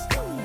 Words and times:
Let's 0.00 0.16
go. 0.16 0.39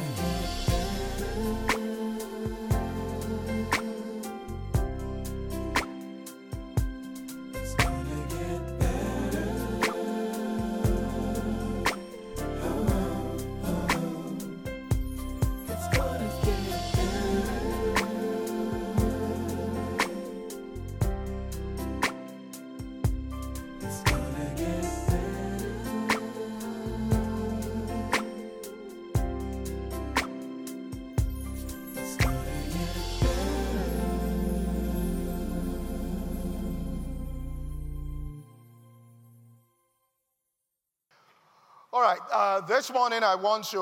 All 41.96 42.02
right, 42.02 42.20
uh, 42.30 42.60
this 42.60 42.92
morning 42.92 43.24
I 43.24 43.36
want 43.36 43.64
to 43.68 43.82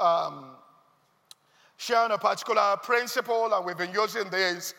um, 0.00 0.46
share 1.76 1.98
on 1.98 2.10
a 2.10 2.18
particular 2.18 2.76
principle, 2.82 3.54
and 3.54 3.64
we've 3.64 3.78
been 3.78 3.92
using 3.92 4.28
this 4.30 4.74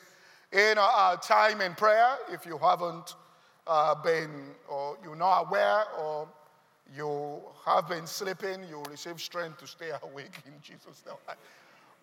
in 0.52 0.78
our 0.78 1.16
time 1.16 1.62
in 1.62 1.76
prayer. 1.76 2.18
If 2.30 2.46
you 2.46 2.58
haven't 2.58 3.16
uh, 3.68 3.96
been, 3.96 4.48
or 4.68 4.98
you're 5.02 5.16
not 5.16 5.48
aware, 5.48 5.86
or 5.98 6.28
you 6.94 7.40
have 7.66 7.88
been 7.88 8.06
sleeping, 8.06 8.66
you 8.70 8.84
receive 8.92 9.22
strength 9.22 9.60
to 9.60 9.68
stay 9.68 9.92
awake 10.04 10.42
in 10.46 10.52
Jesus' 10.62 11.04
name. 11.08 11.16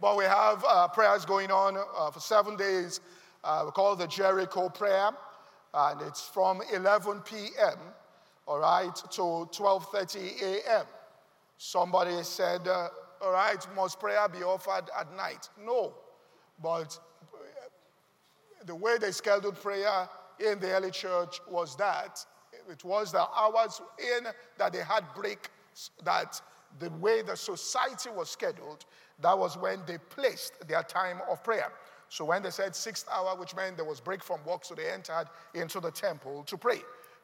But 0.01 0.17
we 0.17 0.25
have 0.25 0.65
uh, 0.67 0.89
prayers 0.89 1.27
going 1.27 1.51
on 1.51 1.77
uh, 1.77 2.11
for 2.11 2.21
seven 2.21 2.57
days. 2.57 3.01
Uh, 3.45 3.65
we 3.67 3.71
call 3.73 3.97
the 3.97 4.07
Jericho 4.07 4.71
prayer, 4.71 5.11
and 5.75 6.01
it's 6.01 6.27
from 6.27 6.63
11 6.73 7.21
p.m 7.21 7.77
all 8.51 8.59
right, 8.59 8.95
to 8.97 9.21
12:30 9.53 10.43
a.m. 10.43 10.85
Somebody 11.57 12.21
said, 12.25 12.67
uh, 12.67 12.89
all 13.23 13.31
right, 13.31 13.65
must 13.77 14.01
prayer 14.01 14.29
be 14.29 14.43
offered 14.43 14.91
at 14.99 15.15
night? 15.15 15.49
No, 15.65 15.95
but 16.61 16.99
the 18.67 18.75
way 18.75 18.99
they 18.99 19.13
scheduled 19.13 19.55
prayer 19.63 20.09
in 20.41 20.59
the 20.59 20.73
early 20.73 20.91
church 20.91 21.41
was 21.49 21.77
that 21.77 22.27
it 22.69 22.83
was 22.85 23.13
the 23.13 23.25
hours 23.37 23.81
in 23.99 24.27
that 24.59 24.73
they 24.73 24.83
had 24.83 25.05
break 25.15 25.49
that 26.05 26.41
the 26.81 26.91
way 26.99 27.23
the 27.23 27.37
society 27.37 28.11
was 28.11 28.29
scheduled 28.31 28.85
that 29.21 29.39
was 29.39 29.57
when 29.59 29.81
they 29.87 29.99
placed 29.99 30.67
their 30.67 30.83
time 30.83 31.21
of 31.31 31.43
prayer 31.45 31.73
so 32.09 32.25
when 32.25 32.43
they 32.43 32.51
said 32.51 32.75
sixth 32.75 33.07
hour 33.13 33.37
which 33.37 33.55
meant 33.55 33.77
there 33.77 33.85
was 33.85 34.01
break 34.01 34.23
from 34.23 34.41
work 34.45 34.65
so 34.65 34.75
they 34.75 34.91
entered 34.91 35.27
into 35.55 35.79
the 35.81 35.91
temple 35.91 36.43
to 36.45 36.57
pray 36.57 36.81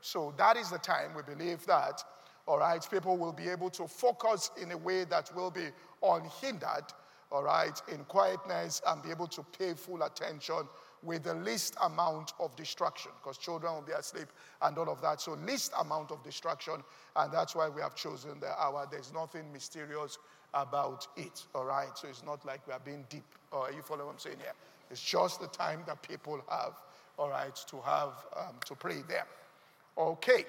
so 0.06 0.32
that 0.36 0.56
is 0.56 0.70
the 0.70 0.78
time 0.78 1.14
we 1.16 1.22
believe 1.22 1.66
that, 1.66 2.00
all 2.46 2.58
right, 2.58 2.86
people 2.88 3.16
will 3.16 3.32
be 3.32 3.48
able 3.48 3.70
to 3.70 3.88
focus 3.88 4.52
in 4.62 4.70
a 4.70 4.76
way 4.76 5.02
that 5.02 5.34
will 5.34 5.50
be 5.50 5.66
unhindered, 6.00 6.84
all 7.32 7.42
right, 7.42 7.82
in 7.92 8.04
quietness 8.04 8.80
and 8.86 9.02
be 9.02 9.10
able 9.10 9.26
to 9.26 9.44
pay 9.58 9.74
full 9.74 10.04
attention 10.04 10.62
with 11.02 11.24
the 11.24 11.34
least 11.34 11.74
amount 11.82 12.34
of 12.38 12.54
distraction 12.54 13.10
because 13.20 13.36
children 13.36 13.74
will 13.74 13.82
be 13.82 13.92
asleep 13.92 14.28
and 14.62 14.78
all 14.78 14.88
of 14.88 15.02
that. 15.02 15.20
So, 15.20 15.32
least 15.44 15.72
amount 15.80 16.12
of 16.12 16.22
distraction, 16.22 16.84
and 17.16 17.32
that's 17.32 17.56
why 17.56 17.68
we 17.68 17.80
have 17.80 17.96
chosen 17.96 18.38
the 18.38 18.56
hour. 18.60 18.86
There's 18.88 19.12
nothing 19.12 19.52
mysterious 19.52 20.18
about 20.54 21.08
it, 21.16 21.44
all 21.52 21.64
right? 21.64 21.98
So, 21.98 22.06
it's 22.06 22.24
not 22.24 22.46
like 22.46 22.64
we 22.68 22.72
are 22.72 22.80
being 22.84 23.04
deep. 23.08 23.26
Or 23.50 23.72
you 23.72 23.82
follow 23.82 24.06
what 24.06 24.12
I'm 24.12 24.18
saying 24.20 24.38
here? 24.38 24.54
It's 24.88 25.02
just 25.02 25.40
the 25.40 25.48
time 25.48 25.82
that 25.88 26.00
people 26.02 26.40
have, 26.48 26.74
all 27.18 27.28
right, 27.28 27.56
to 27.56 27.80
have 27.80 28.12
um, 28.36 28.54
to 28.66 28.76
pray 28.76 29.02
there. 29.08 29.26
Okay. 29.98 30.44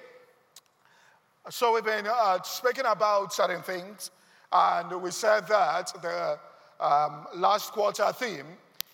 So 1.48 1.72
we've 1.72 1.84
been 1.84 2.06
uh, 2.06 2.42
speaking 2.42 2.84
about 2.84 3.32
certain 3.32 3.62
things, 3.62 4.10
and 4.52 5.00
we 5.00 5.10
said 5.10 5.48
that 5.48 5.90
the 6.02 6.38
um, 6.84 7.26
last 7.34 7.72
quarter 7.72 8.12
theme 8.12 8.44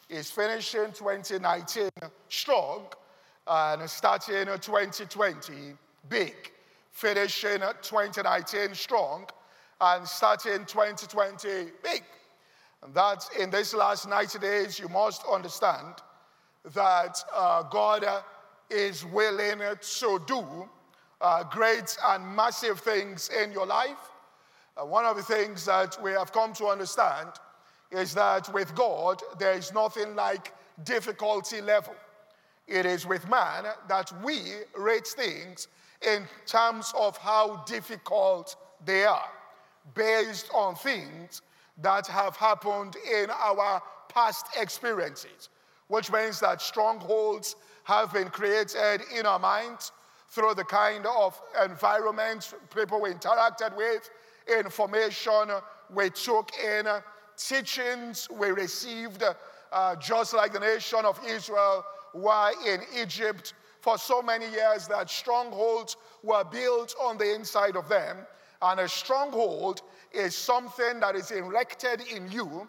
is 0.09 0.31
finishing 0.31 0.93
2019 0.93 1.91
strong 2.28 2.87
and 3.48 3.91
starting 3.91 4.44
2020 4.44 5.53
big. 6.09 6.34
Finishing 6.93 7.59
2019 7.82 8.75
strong 8.75 9.26
and 9.81 10.06
starting 10.06 10.64
2020 10.66 11.72
big. 11.82 12.04
And 12.84 12.94
that 12.94 13.28
in 13.41 13.50
these 13.50 13.75
last 13.75 14.09
90 14.09 14.38
days, 14.38 14.78
you 14.78 14.88
must 14.88 15.25
understand 15.26 15.94
that 16.72 17.22
uh, 17.34 17.64
God 17.64 18.04
is 18.70 19.04
willing 19.04 19.60
to 19.80 20.22
do 20.26 20.69
uh, 21.20 21.44
great 21.44 21.97
and 22.06 22.36
massive 22.36 22.80
things 22.80 23.30
in 23.42 23.52
your 23.52 23.66
life. 23.66 24.10
Uh, 24.76 24.84
one 24.84 25.04
of 25.04 25.16
the 25.16 25.22
things 25.22 25.64
that 25.64 25.97
we 26.02 26.10
have 26.10 26.32
come 26.32 26.52
to 26.52 26.66
understand 26.66 27.30
is 27.91 28.14
that 28.14 28.52
with 28.52 28.75
God, 28.75 29.22
there 29.38 29.52
is 29.52 29.72
nothing 29.72 30.14
like 30.16 30.52
difficulty 30.84 31.60
level. 31.60 31.94
It 32.66 32.86
is 32.86 33.06
with 33.06 33.28
man 33.28 33.64
that 33.88 34.12
we 34.22 34.41
rate 34.76 35.06
things 35.06 35.69
in 36.02 36.26
terms 36.46 36.92
of 36.98 37.16
how 37.19 37.62
difficult 37.66 38.56
they 38.84 39.04
are, 39.04 39.31
based 39.94 40.50
on 40.52 40.75
things 40.75 41.42
that 41.82 42.06
have 42.06 42.36
happened 42.36 42.96
in 43.10 43.31
our 43.31 43.82
past 44.08 44.46
experiences, 44.58 45.48
which 45.88 46.10
means 46.12 46.40
that 46.40 46.60
strongholds 46.60 47.56
have 47.84 48.12
been 48.12 48.28
created 48.28 49.02
in 49.16 49.26
our 49.26 49.38
minds 49.38 49.92
through 50.28 50.54
the 50.54 50.64
kind 50.64 51.06
of 51.06 51.40
environment 51.64 52.54
people 52.74 53.00
we 53.00 53.10
interacted 53.10 53.76
with, 53.76 54.10
information 54.58 55.50
we 55.92 56.10
took 56.10 56.50
in, 56.58 56.86
teachings 57.36 58.28
we 58.30 58.48
received, 58.48 59.22
uh, 59.72 59.96
just 59.96 60.34
like 60.34 60.52
the 60.52 60.60
nation 60.60 61.00
of 61.04 61.20
Israel 61.26 61.84
were 62.14 62.50
in 62.66 62.80
Egypt 63.00 63.54
for 63.80 63.98
so 63.98 64.22
many 64.22 64.46
years 64.50 64.88
that 64.88 65.10
strongholds 65.10 65.96
were 66.22 66.44
built 66.44 66.94
on 67.00 67.18
the 67.18 67.34
inside 67.34 67.76
of 67.76 67.88
them. 67.88 68.16
And 68.62 68.80
a 68.80 68.88
stronghold 68.88 69.82
is 70.12 70.34
something 70.34 71.00
that 71.00 71.16
is 71.16 71.30
erected 71.30 72.00
in 72.10 72.30
you 72.30 72.66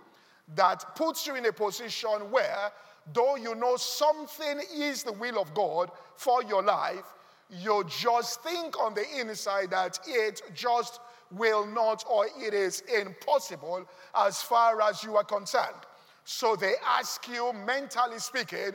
that 0.56 0.96
puts 0.96 1.26
you 1.26 1.36
in 1.36 1.46
a 1.46 1.54
position 1.54 2.32
where 2.32 2.72
though 3.14 3.36
you 3.36 3.56
know 3.56 3.76
something 3.76 4.62
is 4.74 5.04
the 5.04 5.14
will 5.14 5.40
of 5.40 5.54
God 5.54 5.92
for 6.16 6.44
your 6.44 6.64
life, 6.64 7.06
you 7.50 7.84
just 7.88 8.42
think 8.42 8.80
on 8.80 8.94
the 8.94 9.06
inside 9.20 9.70
that 9.72 10.00
it 10.08 10.42
just 10.54 11.00
will 11.32 11.66
not 11.66 12.04
or 12.10 12.28
it 12.40 12.54
is 12.54 12.82
impossible 12.82 13.88
as 14.16 14.42
far 14.42 14.82
as 14.82 15.04
you 15.04 15.16
are 15.18 15.24
concerned. 15.24 15.76
So 16.24 16.56
they 16.56 16.74
ask 16.84 17.28
you, 17.28 17.54
mentally 17.54 18.20
speaking, 18.20 18.72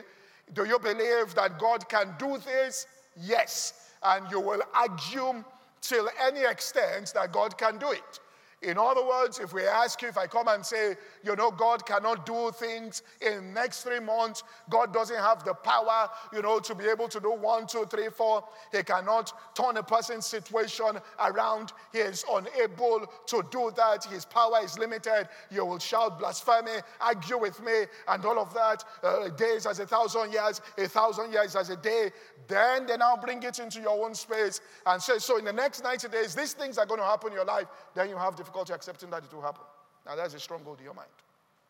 do 0.53 0.65
you 0.65 0.79
believe 0.79 1.35
that 1.35 1.59
God 1.59 1.87
can 1.89 2.13
do 2.17 2.37
this? 2.37 2.87
Yes. 3.19 3.73
And 4.03 4.29
you 4.31 4.39
will 4.39 4.61
argue 4.73 5.43
till 5.81 6.09
any 6.21 6.41
extent 6.41 7.11
that 7.13 7.31
God 7.31 7.57
can 7.57 7.77
do 7.77 7.91
it. 7.91 8.19
In 8.61 8.77
other 8.77 9.03
words, 9.03 9.39
if 9.39 9.53
we 9.53 9.65
ask 9.65 10.03
you, 10.03 10.07
if 10.07 10.19
I 10.19 10.27
come 10.27 10.47
and 10.47 10.63
say, 10.63 10.95
you 11.23 11.35
know, 11.35 11.49
God 11.49 11.83
cannot 11.83 12.27
do 12.27 12.51
things 12.51 13.01
in 13.19 13.55
next 13.55 13.81
three 13.83 13.99
months, 13.99 14.43
God 14.69 14.93
doesn't 14.93 15.17
have 15.17 15.43
the 15.43 15.55
power, 15.55 16.07
you 16.31 16.43
know, 16.43 16.59
to 16.59 16.75
be 16.75 16.85
able 16.85 17.07
to 17.07 17.19
do 17.19 17.31
one, 17.31 17.65
two, 17.65 17.85
three, 17.85 18.09
four. 18.09 18.43
He 18.71 18.83
cannot 18.83 19.33
turn 19.55 19.77
a 19.77 19.83
person's 19.83 20.27
situation 20.27 20.99
around. 21.19 21.73
He 21.91 21.99
is 21.99 22.23
unable 22.29 23.07
to 23.27 23.43
do 23.49 23.71
that. 23.77 24.03
His 24.03 24.25
power 24.25 24.59
is 24.63 24.77
limited. 24.77 25.27
You 25.49 25.65
will 25.65 25.79
shout 25.79 26.19
blasphemy, 26.19 26.81
argue 26.99 27.39
with 27.39 27.63
me, 27.63 27.85
and 28.09 28.23
all 28.23 28.37
of 28.37 28.53
that. 28.53 28.83
Uh, 29.01 29.29
days 29.29 29.65
as 29.65 29.79
a 29.79 29.87
thousand 29.87 30.31
years, 30.31 30.61
a 30.77 30.87
thousand 30.87 31.33
years 31.33 31.55
as 31.55 31.71
a 31.71 31.77
day. 31.77 32.11
Then 32.47 32.85
they 32.85 32.97
now 32.97 33.17
bring 33.17 33.41
it 33.41 33.57
into 33.57 33.81
your 33.81 34.05
own 34.05 34.13
space 34.13 34.61
and 34.85 35.01
say, 35.01 35.17
so 35.17 35.37
in 35.37 35.45
the 35.45 35.53
next 35.53 35.83
90 35.83 36.09
days, 36.09 36.35
these 36.35 36.53
things 36.53 36.77
are 36.77 36.85
going 36.85 36.99
to 36.99 37.05
happen 37.05 37.29
in 37.29 37.35
your 37.35 37.45
life. 37.45 37.67
Then 37.95 38.09
you 38.09 38.17
have 38.17 38.35
accepting 38.69 39.09
that 39.11 39.23
it 39.23 39.33
will 39.33 39.41
happen. 39.41 39.63
Now, 40.05 40.15
that's 40.15 40.33
a 40.33 40.39
stronghold 40.39 40.79
in 40.79 40.85
your 40.85 40.93
mind. 40.93 41.09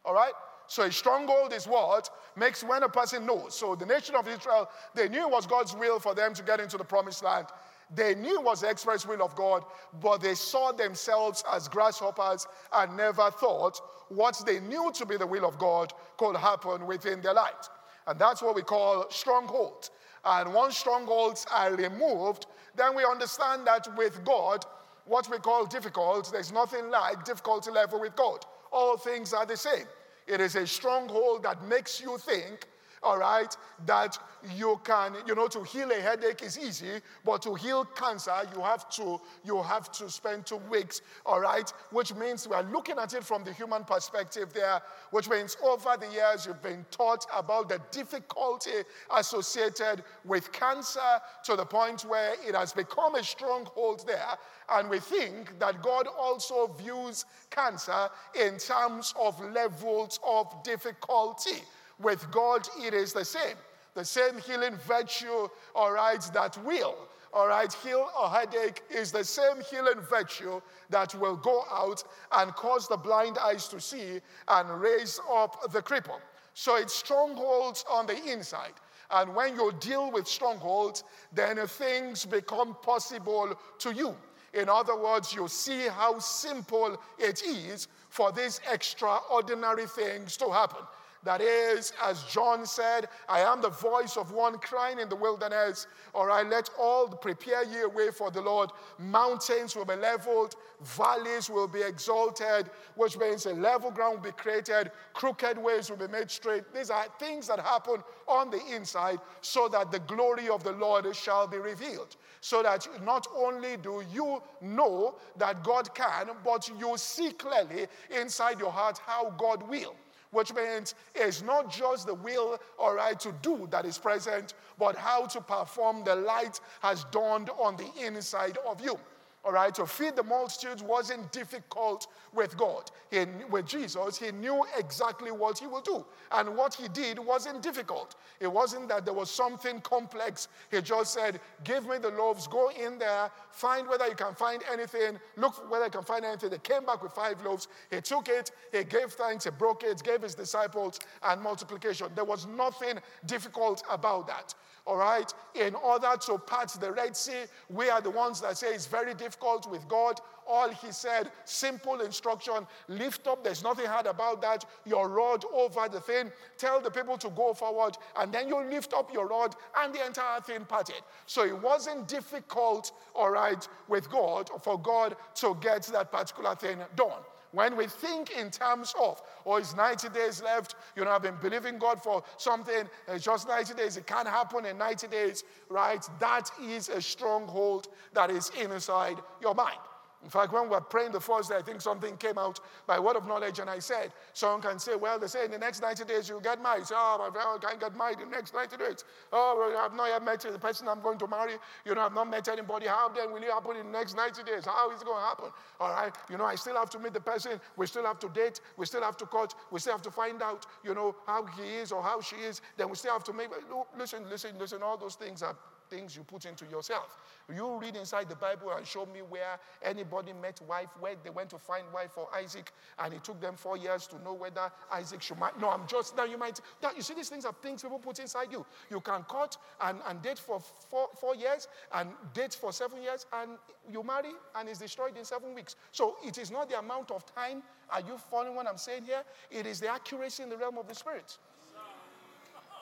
All 0.05 0.13
right? 0.13 0.33
So, 0.67 0.83
a 0.83 0.91
stronghold 0.91 1.53
is 1.53 1.65
what 1.65 2.09
makes 2.35 2.63
when 2.63 2.83
a 2.83 2.89
person 2.89 3.25
knows. 3.25 3.55
So, 3.55 3.75
the 3.75 3.85
nation 3.85 4.15
of 4.15 4.27
Israel, 4.27 4.69
they 4.95 5.09
knew 5.09 5.27
it 5.27 5.31
was 5.31 5.45
God's 5.45 5.75
will 5.75 5.99
for 5.99 6.15
them 6.15 6.33
to 6.33 6.43
get 6.43 6.59
into 6.59 6.77
the 6.77 6.83
promised 6.83 7.23
land. 7.23 7.47
They 7.93 8.15
knew 8.15 8.39
it 8.39 8.43
was 8.43 8.61
the 8.61 8.69
express 8.69 9.05
will 9.05 9.21
of 9.21 9.35
God, 9.35 9.65
but 10.01 10.21
they 10.21 10.33
saw 10.33 10.71
themselves 10.71 11.43
as 11.51 11.67
grasshoppers 11.67 12.47
and 12.71 12.95
never 12.95 13.29
thought 13.31 13.81
what 14.07 14.41
they 14.45 14.59
knew 14.61 14.91
to 14.93 15.05
be 15.05 15.17
the 15.17 15.27
will 15.27 15.45
of 15.45 15.57
God 15.57 15.91
could 16.17 16.37
happen 16.37 16.87
within 16.87 17.21
their 17.21 17.33
lives. 17.33 17.69
And 18.07 18.17
that's 18.17 18.41
what 18.41 18.55
we 18.55 18.61
call 18.61 19.09
strongholds. 19.09 19.91
And 20.23 20.53
once 20.53 20.77
strongholds 20.77 21.45
are 21.51 21.73
removed, 21.75 22.45
then 22.75 22.95
we 22.95 23.03
understand 23.03 23.67
that 23.67 23.87
with 23.97 24.23
God, 24.23 24.65
what 25.11 25.29
we 25.29 25.37
call 25.39 25.65
difficult, 25.65 26.31
there's 26.31 26.53
nothing 26.53 26.89
like 26.89 27.25
difficulty 27.25 27.69
level 27.69 27.99
with 27.99 28.15
God. 28.15 28.45
All 28.71 28.95
things 28.95 29.33
are 29.33 29.45
the 29.45 29.57
same. 29.57 29.83
It 30.25 30.39
is 30.39 30.55
a 30.55 30.65
stronghold 30.65 31.43
that 31.43 31.61
makes 31.65 31.99
you 31.99 32.17
think 32.17 32.65
all 33.03 33.17
right, 33.17 33.55
that 33.85 34.17
you 34.55 34.79
can, 34.83 35.15
you 35.25 35.33
know, 35.33 35.47
to 35.47 35.63
heal 35.63 35.91
a 35.91 35.95
headache 35.95 36.43
is 36.43 36.59
easy, 36.59 37.01
but 37.25 37.41
to 37.41 37.55
heal 37.55 37.85
cancer, 37.85 38.33
you 38.55 38.61
have 38.61 38.89
to, 38.89 39.19
you 39.43 39.61
have 39.61 39.91
to 39.91 40.09
spend 40.09 40.45
two 40.45 40.57
weeks, 40.69 41.01
all 41.25 41.41
right, 41.41 41.71
which 41.91 42.13
means 42.15 42.47
we 42.47 42.55
are 42.55 42.63
looking 42.63 42.97
at 42.99 43.13
it 43.13 43.23
from 43.23 43.43
the 43.43 43.53
human 43.53 43.83
perspective 43.83 44.53
there, 44.53 44.81
which 45.09 45.29
means 45.29 45.57
over 45.63 45.95
the 45.99 46.07
years 46.11 46.45
you've 46.45 46.61
been 46.61 46.85
taught 46.91 47.25
about 47.35 47.69
the 47.69 47.81
difficulty 47.91 48.71
associated 49.15 50.03
with 50.25 50.51
cancer 50.51 50.99
to 51.43 51.55
the 51.55 51.65
point 51.65 52.01
where 52.01 52.35
it 52.47 52.53
has 52.55 52.73
become 52.73 53.15
a 53.15 53.23
stronghold 53.23 54.05
there. 54.05 54.37
And 54.69 54.89
we 54.89 54.99
think 54.99 55.57
that 55.59 55.81
God 55.81 56.07
also 56.17 56.67
views 56.67 57.25
cancer 57.49 58.09
in 58.39 58.57
terms 58.57 59.13
of 59.19 59.39
levels 59.51 60.19
of 60.25 60.63
difficulty. 60.63 61.61
With 62.01 62.29
God, 62.31 62.67
it 62.79 62.93
is 62.93 63.13
the 63.13 63.25
same. 63.25 63.55
The 63.93 64.05
same 64.05 64.37
healing 64.39 64.77
virtue, 64.87 65.49
all 65.75 65.91
right, 65.91 66.21
that 66.33 66.57
will, 66.63 66.95
all 67.33 67.47
right, 67.47 67.71
heal 67.71 68.09
a 68.19 68.29
headache 68.29 68.83
is 68.89 69.11
the 69.11 69.23
same 69.23 69.61
healing 69.69 70.01
virtue 70.09 70.61
that 70.89 71.13
will 71.15 71.37
go 71.37 71.63
out 71.71 72.03
and 72.33 72.53
cause 72.55 72.87
the 72.87 72.97
blind 72.97 73.37
eyes 73.37 73.67
to 73.69 73.79
see 73.79 74.19
and 74.47 74.81
raise 74.81 75.19
up 75.29 75.71
the 75.71 75.81
cripple. 75.81 76.19
So 76.53 76.75
it's 76.75 76.93
strongholds 76.93 77.85
on 77.89 78.05
the 78.05 78.21
inside. 78.31 78.73
And 79.11 79.33
when 79.35 79.55
you 79.55 79.73
deal 79.79 80.11
with 80.11 80.27
strongholds, 80.27 81.03
then 81.33 81.57
things 81.67 82.25
become 82.25 82.75
possible 82.81 83.57
to 83.79 83.93
you. 83.93 84.15
In 84.53 84.67
other 84.67 84.97
words, 84.97 85.33
you 85.33 85.47
see 85.47 85.87
how 85.87 86.19
simple 86.19 87.01
it 87.17 87.41
is 87.43 87.87
for 88.09 88.33
these 88.33 88.59
extraordinary 88.71 89.85
things 89.85 90.35
to 90.37 90.49
happen. 90.49 90.83
That 91.23 91.39
is, 91.39 91.93
as 92.03 92.23
John 92.23 92.65
said, 92.65 93.07
I 93.29 93.41
am 93.41 93.61
the 93.61 93.69
voice 93.69 94.17
of 94.17 94.31
one 94.31 94.57
crying 94.57 94.97
in 94.97 95.07
the 95.07 95.15
wilderness. 95.15 95.85
All 96.15 96.25
right, 96.25 96.47
let 96.47 96.71
all 96.79 97.07
prepare 97.09 97.63
ye 97.63 97.81
a 97.81 97.87
way 97.87 98.09
for 98.09 98.31
the 98.31 98.41
Lord. 98.41 98.71
Mountains 98.97 99.75
will 99.75 99.85
be 99.85 99.95
leveled, 99.95 100.55
valleys 100.81 101.47
will 101.47 101.67
be 101.67 101.83
exalted, 101.83 102.71
which 102.95 103.19
means 103.19 103.45
a 103.45 103.53
level 103.53 103.91
ground 103.91 104.15
will 104.15 104.31
be 104.31 104.35
created, 104.35 104.91
crooked 105.13 105.59
ways 105.59 105.91
will 105.91 105.97
be 105.97 106.07
made 106.07 106.31
straight. 106.31 106.73
These 106.73 106.89
are 106.89 107.05
things 107.19 107.47
that 107.47 107.59
happen 107.59 107.97
on 108.27 108.49
the 108.49 108.61
inside 108.73 109.19
so 109.41 109.67
that 109.67 109.91
the 109.91 109.99
glory 109.99 110.49
of 110.49 110.63
the 110.63 110.71
Lord 110.71 111.15
shall 111.15 111.45
be 111.45 111.57
revealed. 111.57 112.15
So 112.39 112.63
that 112.63 112.87
not 113.03 113.27
only 113.35 113.77
do 113.77 114.03
you 114.11 114.41
know 114.59 115.15
that 115.37 115.63
God 115.63 115.93
can, 115.93 116.31
but 116.43 116.67
you 116.79 116.97
see 116.97 117.31
clearly 117.31 117.85
inside 118.09 118.59
your 118.59 118.71
heart 118.71 118.99
how 119.05 119.29
God 119.37 119.61
will 119.69 119.93
which 120.31 120.53
means 120.53 120.95
it's 121.13 121.41
not 121.41 121.69
just 121.71 122.07
the 122.07 122.13
will, 122.13 122.59
or 122.77 122.95
right, 122.95 123.19
to 123.19 123.33
do 123.41 123.67
that 123.71 123.85
is 123.85 123.97
present, 123.97 124.53
but 124.79 124.95
how 124.95 125.25
to 125.27 125.41
perform 125.41 126.03
the 126.03 126.15
light 126.15 126.59
has 126.81 127.05
dawned 127.11 127.49
on 127.59 127.77
the 127.77 127.89
inside 128.05 128.57
of 128.67 128.83
you. 128.83 128.97
All 129.43 129.51
right, 129.51 129.73
to 129.73 129.87
feed 129.87 130.15
the 130.15 130.21
multitudes 130.21 130.83
wasn't 130.83 131.31
difficult 131.31 132.05
with 132.31 132.55
God. 132.57 132.91
He, 133.09 133.25
with 133.49 133.65
Jesus, 133.65 134.19
he 134.19 134.31
knew 134.31 134.63
exactly 134.77 135.31
what 135.31 135.57
he 135.57 135.65
will 135.65 135.81
do. 135.81 136.05
And 136.31 136.55
what 136.55 136.75
he 136.75 136.87
did 136.87 137.17
wasn't 137.17 137.63
difficult. 137.63 138.15
It 138.39 138.51
wasn't 138.51 138.87
that 138.89 139.03
there 139.03 139.15
was 139.15 139.31
something 139.31 139.81
complex. 139.81 140.47
He 140.69 140.79
just 140.81 141.15
said, 141.15 141.39
Give 141.63 141.87
me 141.87 141.97
the 141.97 142.09
loaves, 142.09 142.45
go 142.45 142.69
in 142.69 142.99
there, 142.99 143.31
find 143.49 143.87
whether 143.87 144.07
you 144.07 144.15
can 144.15 144.35
find 144.35 144.61
anything, 144.71 145.19
look 145.37 145.71
whether 145.71 145.85
you 145.85 145.91
can 145.91 146.03
find 146.03 146.23
anything. 146.23 146.51
They 146.51 146.59
came 146.59 146.85
back 146.85 147.01
with 147.01 147.11
five 147.11 147.43
loaves. 147.43 147.67
He 147.89 147.99
took 147.99 148.29
it, 148.29 148.51
he 148.71 148.83
gave 148.83 149.13
thanks, 149.13 149.45
he 149.45 149.49
broke 149.49 149.83
it, 149.83 150.03
gave 150.03 150.21
his 150.21 150.35
disciples, 150.35 150.99
and 151.23 151.41
multiplication. 151.41 152.09
There 152.13 152.25
was 152.25 152.45
nothing 152.45 152.99
difficult 153.25 153.81
about 153.89 154.27
that 154.27 154.53
all 154.85 154.97
right, 154.97 155.31
in 155.53 155.75
order 155.75 156.11
to 156.19 156.37
part 156.39 156.69
the 156.79 156.91
Red 156.91 157.15
Sea. 157.15 157.43
We 157.69 157.89
are 157.89 158.01
the 158.01 158.09
ones 158.09 158.41
that 158.41 158.57
say 158.57 158.73
it's 158.73 158.87
very 158.87 159.13
difficult 159.13 159.30
with 159.69 159.87
God. 159.87 160.19
All 160.47 160.69
he 160.69 160.91
said, 160.91 161.31
simple 161.45 162.01
instruction 162.01 162.67
lift 162.87 163.27
up, 163.27 163.43
there's 163.43 163.63
nothing 163.63 163.85
hard 163.85 164.05
about 164.05 164.41
that. 164.41 164.65
Your 164.85 165.07
rod 165.07 165.45
over 165.53 165.87
the 165.87 166.01
thing, 166.01 166.31
tell 166.57 166.81
the 166.81 166.91
people 166.91 167.17
to 167.17 167.29
go 167.29 167.53
forward, 167.53 167.97
and 168.17 168.33
then 168.33 168.47
you 168.47 168.61
lift 168.63 168.93
up 168.93 169.13
your 169.13 169.27
rod, 169.27 169.55
and 169.77 169.93
the 169.93 170.05
entire 170.05 170.41
thing 170.41 170.65
parted. 170.65 171.01
So 171.25 171.45
it 171.45 171.61
wasn't 171.61 172.07
difficult, 172.07 172.91
all 173.15 173.31
right, 173.31 173.65
with 173.87 174.09
God, 174.09 174.49
for 174.61 174.79
God 174.79 175.15
to 175.35 175.57
get 175.61 175.83
that 175.83 176.11
particular 176.11 176.55
thing 176.55 176.79
done. 176.95 177.21
When 177.51 177.75
we 177.75 177.87
think 177.87 178.31
in 178.31 178.49
terms 178.49 178.93
of, 178.99 179.21
oh, 179.45 179.57
it's 179.57 179.75
90 179.75 180.09
days 180.09 180.41
left, 180.41 180.75
you 180.95 181.03
know, 181.03 181.11
I've 181.11 181.21
been 181.21 181.35
believing 181.41 181.77
God 181.77 182.01
for 182.01 182.23
something, 182.37 182.89
it's 183.07 183.25
just 183.25 183.47
90 183.47 183.73
days, 183.73 183.97
it 183.97 184.07
can't 184.07 184.27
happen 184.27 184.65
in 184.65 184.77
90 184.77 185.07
days, 185.07 185.43
right? 185.69 186.03
That 186.19 186.49
is 186.61 186.89
a 186.89 187.01
stronghold 187.01 187.89
that 188.13 188.29
is 188.29 188.51
inside 188.59 189.17
your 189.41 189.53
mind. 189.53 189.79
In 190.23 190.29
fact, 190.29 190.53
when 190.53 190.63
we 190.63 190.69
were 190.69 190.81
praying 190.81 191.11
the 191.11 191.19
first 191.19 191.49
day, 191.49 191.55
I 191.57 191.63
think 191.63 191.81
something 191.81 192.15
came 192.17 192.37
out 192.37 192.59
by 192.85 192.99
word 192.99 193.15
of 193.15 193.27
knowledge, 193.27 193.57
and 193.57 193.69
I 193.69 193.79
said, 193.79 194.13
someone 194.33 194.61
can 194.61 194.77
say, 194.77 194.95
well, 194.95 195.17
they 195.17 195.25
say 195.25 195.45
in 195.45 195.51
the 195.51 195.57
next 195.57 195.81
90 195.81 196.05
days 196.05 196.29
you'll 196.29 196.39
get 196.39 196.61
married. 196.61 196.85
So, 196.85 196.95
oh, 196.95 197.31
I 197.33 197.57
can't 197.57 197.79
get 197.79 197.97
married 197.97 198.19
in 198.19 198.29
the 198.29 198.35
next 198.35 198.53
90 198.53 198.77
days. 198.77 199.03
Oh, 199.33 199.75
I've 199.83 199.95
not 199.95 200.09
yet 200.09 200.23
met 200.23 200.41
the 200.41 200.59
person 200.59 200.87
I'm 200.87 201.01
going 201.01 201.17
to 201.17 201.27
marry. 201.27 201.53
You 201.85 201.95
know, 201.95 202.01
I've 202.01 202.13
not 202.13 202.29
met 202.29 202.47
anybody. 202.49 202.85
How 202.85 203.09
then 203.09 203.31
will 203.31 203.41
it 203.41 203.49
happen 203.49 203.77
in 203.77 203.91
the 203.91 203.97
next 203.97 204.15
90 204.15 204.43
days? 204.43 204.65
How 204.65 204.91
is 204.91 205.01
it 205.01 205.05
going 205.05 205.17
to 205.17 205.25
happen? 205.25 205.49
All 205.79 205.89
right. 205.89 206.15
You 206.29 206.37
know, 206.37 206.45
I 206.45 206.53
still 206.55 206.75
have 206.75 206.91
to 206.91 206.99
meet 206.99 207.13
the 207.13 207.21
person. 207.21 207.59
We 207.75 207.87
still 207.87 208.05
have 208.05 208.19
to 208.19 208.29
date. 208.29 208.61
We 208.77 208.85
still 208.85 209.01
have 209.01 209.17
to 209.17 209.25
court. 209.25 209.55
We 209.71 209.79
still 209.79 209.93
have 209.93 210.03
to 210.03 210.11
find 210.11 210.43
out, 210.43 210.67
you 210.83 210.93
know, 210.93 211.15
how 211.25 211.45
he 211.45 211.63
is 211.63 211.91
or 211.91 212.03
how 212.03 212.21
she 212.21 212.35
is. 212.35 212.61
Then 212.77 212.89
we 212.89 212.95
still 212.95 213.13
have 213.13 213.23
to 213.23 213.33
make, 213.33 213.49
listen, 213.97 214.29
listen, 214.29 214.57
listen. 214.59 214.83
All 214.83 214.97
those 214.97 215.15
things 215.15 215.41
are 215.41 215.55
things 215.91 216.15
you 216.15 216.23
put 216.23 216.45
into 216.45 216.65
yourself. 216.65 217.17
You 217.53 217.77
read 217.77 217.95
inside 217.95 218.29
the 218.29 218.35
Bible 218.35 218.71
and 218.71 218.87
show 218.87 219.05
me 219.05 219.19
where 219.19 219.59
anybody 219.83 220.31
met 220.33 220.59
wife, 220.67 220.87
where 220.99 221.15
they 221.21 221.29
went 221.29 221.49
to 221.51 221.57
find 221.57 221.83
wife 221.93 222.11
for 222.13 222.27
Isaac, 222.33 222.71
and 222.97 223.13
it 223.13 223.23
took 223.23 223.39
them 223.41 223.55
four 223.55 223.77
years 223.77 224.07
to 224.07 224.23
know 224.23 224.33
whether 224.33 224.71
Isaac 224.91 225.21
should 225.21 225.37
marry. 225.37 225.51
No, 225.59 225.69
I'm 225.69 225.85
just 225.87 226.15
now 226.15 226.23
you 226.23 226.37
might. 226.37 226.59
That, 226.81 226.95
you 226.95 227.03
see, 227.03 227.13
these 227.13 227.29
things 227.29 227.45
are 227.45 227.53
things 227.61 227.83
people 227.83 227.99
put 227.99 228.19
inside 228.19 228.47
you. 228.51 228.65
You 228.89 229.01
can 229.01 229.23
cut 229.29 229.57
and, 229.81 229.99
and 230.07 230.21
date 230.21 230.39
for 230.39 230.59
four, 230.59 231.09
four 231.19 231.35
years 231.35 231.67
and 231.93 232.09
date 232.33 232.53
for 232.53 232.71
seven 232.71 233.01
years, 233.01 233.25
and 233.33 233.51
you 233.91 234.01
marry 234.01 234.31
and 234.55 234.69
it's 234.69 234.79
destroyed 234.79 235.17
in 235.17 235.25
seven 235.25 235.53
weeks. 235.53 235.75
So 235.91 236.15
it 236.25 236.37
is 236.37 236.51
not 236.51 236.69
the 236.69 236.79
amount 236.79 237.11
of 237.11 237.25
time. 237.35 237.63
Are 237.91 238.01
you 238.01 238.17
following 238.29 238.55
what 238.55 238.67
I'm 238.67 238.77
saying 238.77 239.03
here? 239.03 239.23
It 239.49 239.65
is 239.65 239.81
the 239.81 239.89
accuracy 239.89 240.43
in 240.43 240.49
the 240.49 240.57
realm 240.57 240.77
of 240.77 240.87
the 240.87 240.95
spirit. 240.95 241.37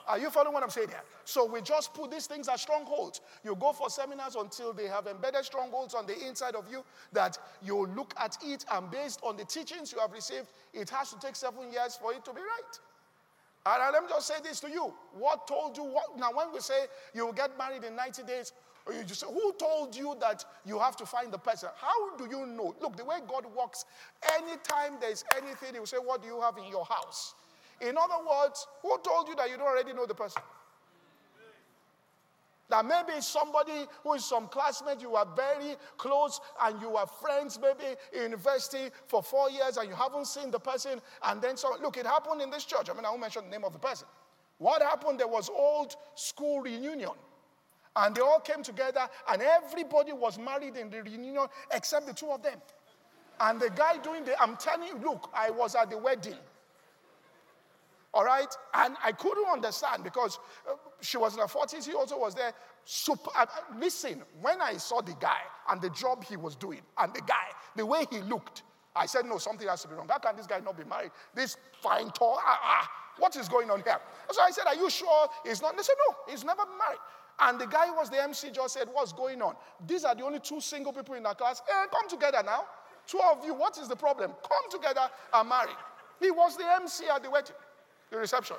Are 0.06 0.18
you 0.18 0.30
following 0.30 0.54
what 0.54 0.62
I'm 0.62 0.70
saying 0.70 0.88
here? 0.88 1.02
So 1.24 1.44
we 1.44 1.60
just 1.60 1.94
put 1.94 2.10
these 2.10 2.26
things 2.26 2.48
as 2.48 2.60
strongholds. 2.62 3.20
You 3.44 3.56
go 3.56 3.72
for 3.72 3.88
seminars 3.90 4.36
until 4.36 4.72
they 4.72 4.86
have 4.86 5.06
embedded 5.06 5.44
strongholds 5.44 5.94
on 5.94 6.06
the 6.06 6.26
inside 6.26 6.54
of 6.54 6.70
you 6.70 6.84
that 7.12 7.38
you 7.62 7.86
look 7.96 8.14
at 8.18 8.36
it 8.44 8.64
and 8.72 8.90
based 8.90 9.20
on 9.22 9.36
the 9.36 9.44
teachings 9.44 9.92
you 9.92 9.98
have 10.00 10.12
received, 10.12 10.46
it 10.72 10.90
has 10.90 11.10
to 11.12 11.18
take 11.18 11.36
seven 11.36 11.70
years 11.72 11.96
for 12.00 12.12
it 12.12 12.24
to 12.24 12.32
be 12.32 12.40
right. 12.40 12.78
And 13.66 13.92
let 13.92 14.02
me 14.02 14.08
just 14.08 14.26
say 14.26 14.40
this 14.42 14.60
to 14.60 14.70
you. 14.70 14.92
What 15.18 15.46
told 15.46 15.76
you 15.76 15.84
what? 15.84 16.18
Now, 16.18 16.30
when 16.32 16.52
we 16.52 16.60
say 16.60 16.86
you 17.14 17.26
will 17.26 17.32
get 17.32 17.56
married 17.58 17.84
in 17.84 17.94
90 17.94 18.22
days, 18.22 18.52
you 18.90 19.04
just 19.04 19.20
say, 19.20 19.26
who 19.26 19.52
told 19.58 19.94
you 19.94 20.16
that 20.20 20.44
you 20.64 20.78
have 20.78 20.96
to 20.96 21.06
find 21.06 21.32
the 21.32 21.38
person? 21.38 21.68
How 21.76 22.16
do 22.16 22.24
you 22.24 22.46
know? 22.46 22.74
Look, 22.80 22.96
the 22.96 23.04
way 23.04 23.18
God 23.28 23.44
works, 23.54 23.84
anytime 24.38 24.94
there's 25.00 25.24
anything, 25.36 25.74
He 25.74 25.78
will 25.78 25.86
say, 25.86 25.98
What 25.98 26.22
do 26.22 26.28
you 26.28 26.40
have 26.40 26.56
in 26.56 26.64
your 26.64 26.84
house? 26.86 27.34
In 27.80 27.96
other 27.96 28.24
words, 28.28 28.66
who 28.82 28.98
told 29.02 29.28
you 29.28 29.36
that 29.36 29.50
you 29.50 29.56
don't 29.56 29.66
already 29.66 29.92
know 29.92 30.06
the 30.06 30.14
person? 30.14 30.42
That 32.68 32.84
maybe 32.84 33.20
somebody 33.20 33.86
who 34.04 34.14
is 34.14 34.24
some 34.24 34.46
classmate, 34.46 35.00
you 35.00 35.16
are 35.16 35.26
very 35.34 35.74
close 35.96 36.40
and 36.62 36.80
you 36.80 36.96
are 36.96 37.06
friends, 37.06 37.58
maybe 37.60 37.96
in 38.12 38.22
university 38.22 38.90
for 39.08 39.22
four 39.22 39.50
years 39.50 39.76
and 39.76 39.88
you 39.88 39.94
haven't 39.94 40.26
seen 40.26 40.52
the 40.52 40.60
person. 40.60 41.00
And 41.24 41.42
then 41.42 41.56
so, 41.56 41.76
look, 41.82 41.96
it 41.96 42.06
happened 42.06 42.40
in 42.40 42.48
this 42.48 42.64
church. 42.64 42.88
I 42.88 42.94
mean, 42.94 43.04
I 43.04 43.08
won't 43.10 43.22
mention 43.22 43.44
the 43.44 43.50
name 43.50 43.64
of 43.64 43.72
the 43.72 43.80
person. 43.80 44.06
What 44.58 44.82
happened? 44.82 45.18
There 45.18 45.26
was 45.26 45.48
old 45.48 45.96
school 46.14 46.60
reunion. 46.60 47.10
And 47.96 48.14
they 48.14 48.20
all 48.20 48.38
came 48.38 48.62
together 48.62 49.08
and 49.32 49.42
everybody 49.42 50.12
was 50.12 50.38
married 50.38 50.76
in 50.76 50.90
the 50.90 51.02
reunion 51.02 51.46
except 51.72 52.06
the 52.06 52.12
two 52.12 52.30
of 52.30 52.42
them. 52.42 52.60
And 53.40 53.58
the 53.58 53.70
guy 53.70 53.96
doing 53.98 54.24
the, 54.24 54.40
I'm 54.40 54.56
telling 54.56 54.86
you, 54.86 54.98
look, 54.98 55.28
I 55.34 55.50
was 55.50 55.74
at 55.74 55.90
the 55.90 55.98
wedding. 55.98 56.36
All 58.20 58.26
right? 58.26 58.54
And 58.74 58.96
I 59.02 59.12
couldn't 59.12 59.46
understand 59.50 60.04
because 60.04 60.38
uh, 60.68 60.74
she 61.00 61.16
was 61.16 61.32
in 61.32 61.40
her 61.40 61.46
40s, 61.46 61.86
he 61.86 61.94
also 61.94 62.18
was 62.18 62.34
there. 62.34 62.52
Super, 62.84 63.30
uh, 63.34 63.46
listen, 63.78 64.22
when 64.42 64.60
I 64.60 64.76
saw 64.76 65.00
the 65.00 65.14
guy 65.18 65.40
and 65.70 65.80
the 65.80 65.88
job 65.88 66.22
he 66.22 66.36
was 66.36 66.54
doing, 66.54 66.82
and 66.98 67.14
the 67.14 67.22
guy, 67.22 67.48
the 67.76 67.86
way 67.86 68.04
he 68.10 68.20
looked, 68.20 68.62
I 68.94 69.06
said, 69.06 69.24
no, 69.24 69.38
something 69.38 69.66
has 69.66 69.80
to 69.82 69.88
be 69.88 69.94
wrong. 69.94 70.06
How 70.06 70.18
can 70.18 70.36
this 70.36 70.46
guy 70.46 70.60
not 70.60 70.76
be 70.76 70.84
married? 70.84 71.12
This 71.34 71.56
fine, 71.80 72.10
tall, 72.10 72.38
ah, 72.44 72.60
ah. 72.62 72.90
What 73.16 73.34
is 73.36 73.48
going 73.48 73.70
on 73.70 73.82
here? 73.84 73.98
So 74.30 74.42
I 74.42 74.50
said, 74.50 74.66
Are 74.66 74.74
you 74.74 74.90
sure 74.90 75.28
he's 75.44 75.62
not? 75.62 75.76
They 75.78 75.82
said, 75.82 75.96
No, 76.06 76.16
he's 76.30 76.44
never 76.44 76.62
married. 76.78 77.00
And 77.38 77.58
the 77.58 77.66
guy 77.66 77.86
who 77.86 77.94
was 77.94 78.10
the 78.10 78.22
MC 78.22 78.50
just 78.50 78.74
said, 78.74 78.88
What's 78.92 79.14
going 79.14 79.40
on? 79.40 79.54
These 79.86 80.04
are 80.04 80.14
the 80.14 80.24
only 80.24 80.40
two 80.40 80.60
single 80.60 80.92
people 80.92 81.14
in 81.14 81.24
our 81.24 81.34
class. 81.34 81.62
Hey, 81.66 81.84
come 81.90 82.08
together 82.08 82.42
now. 82.44 82.64
Two 83.06 83.20
of 83.32 83.44
you, 83.46 83.54
what 83.54 83.78
is 83.78 83.88
the 83.88 83.96
problem? 83.96 84.32
Come 84.46 84.70
together 84.70 85.08
and 85.32 85.48
marry. 85.48 85.72
He 86.20 86.30
was 86.30 86.56
the 86.56 86.64
MC 86.70 87.06
at 87.08 87.22
the 87.22 87.30
wedding, 87.30 87.56
the 88.10 88.18
reception. 88.18 88.56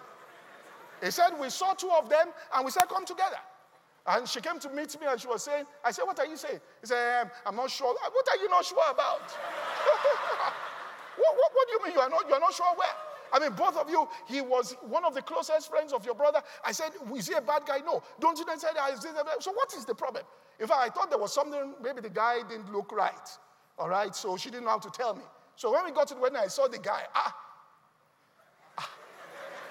He 1.03 1.11
said, 1.11 1.31
We 1.39 1.49
saw 1.49 1.73
two 1.73 1.89
of 1.91 2.09
them 2.09 2.27
and 2.53 2.65
we 2.65 2.71
said, 2.71 2.83
Come 2.89 3.05
together. 3.05 3.37
And 4.07 4.27
she 4.27 4.41
came 4.41 4.59
to 4.59 4.69
meet 4.69 4.99
me 4.99 5.07
and 5.07 5.19
she 5.19 5.27
was 5.27 5.43
saying, 5.43 5.65
I 5.85 5.91
said, 5.91 6.03
What 6.03 6.19
are 6.19 6.25
you 6.25 6.37
saying? 6.37 6.59
He 6.81 6.87
said, 6.87 7.21
um, 7.23 7.31
I'm 7.45 7.55
not 7.55 7.69
sure. 7.69 7.93
What 7.93 8.27
are 8.31 8.37
you 8.41 8.49
not 8.49 8.65
sure 8.65 8.83
about? 8.89 9.21
what, 11.17 11.35
what, 11.35 11.51
what, 11.53 11.67
do 11.67 11.73
you 11.73 11.85
mean 11.85 11.93
you 11.93 12.01
are 12.01 12.09
not, 12.09 12.27
you 12.27 12.33
are 12.33 12.39
not 12.39 12.53
sure 12.53 12.73
where? 12.75 12.87
I 13.33 13.39
mean, 13.39 13.53
both 13.53 13.77
of 13.77 13.89
you, 13.89 14.07
he 14.27 14.41
was 14.41 14.75
one 14.81 15.05
of 15.05 15.13
the 15.13 15.21
closest 15.21 15.69
friends 15.69 15.93
of 15.93 16.05
your 16.05 16.15
brother. 16.15 16.41
I 16.65 16.71
said, 16.71 16.91
Is 17.15 17.27
he 17.27 17.33
a 17.33 17.41
bad 17.41 17.63
guy? 17.65 17.79
No. 17.85 18.03
Don't 18.19 18.37
you 18.37 18.45
then 18.45 18.59
say 18.59 18.69
that? 18.75 19.43
So, 19.43 19.51
what 19.53 19.73
is 19.73 19.85
the 19.85 19.95
problem? 19.95 20.23
In 20.59 20.67
fact, 20.67 20.79
I 20.81 20.89
thought 20.89 21.09
there 21.09 21.19
was 21.19 21.33
something, 21.33 21.73
maybe 21.81 22.01
the 22.01 22.09
guy 22.09 22.39
didn't 22.47 22.71
look 22.71 22.91
right. 22.91 23.29
All 23.79 23.89
right, 23.89 24.15
so 24.15 24.37
she 24.37 24.51
didn't 24.51 24.65
know 24.65 24.71
how 24.71 24.79
to 24.79 24.91
tell 24.91 25.15
me. 25.15 25.23
So, 25.55 25.71
when 25.71 25.85
we 25.85 25.91
got 25.91 26.07
to 26.09 26.15
the 26.15 26.19
wedding, 26.19 26.37
I 26.37 26.47
saw 26.47 26.67
the 26.67 26.77
guy. 26.77 27.03
Ah, 27.15 27.35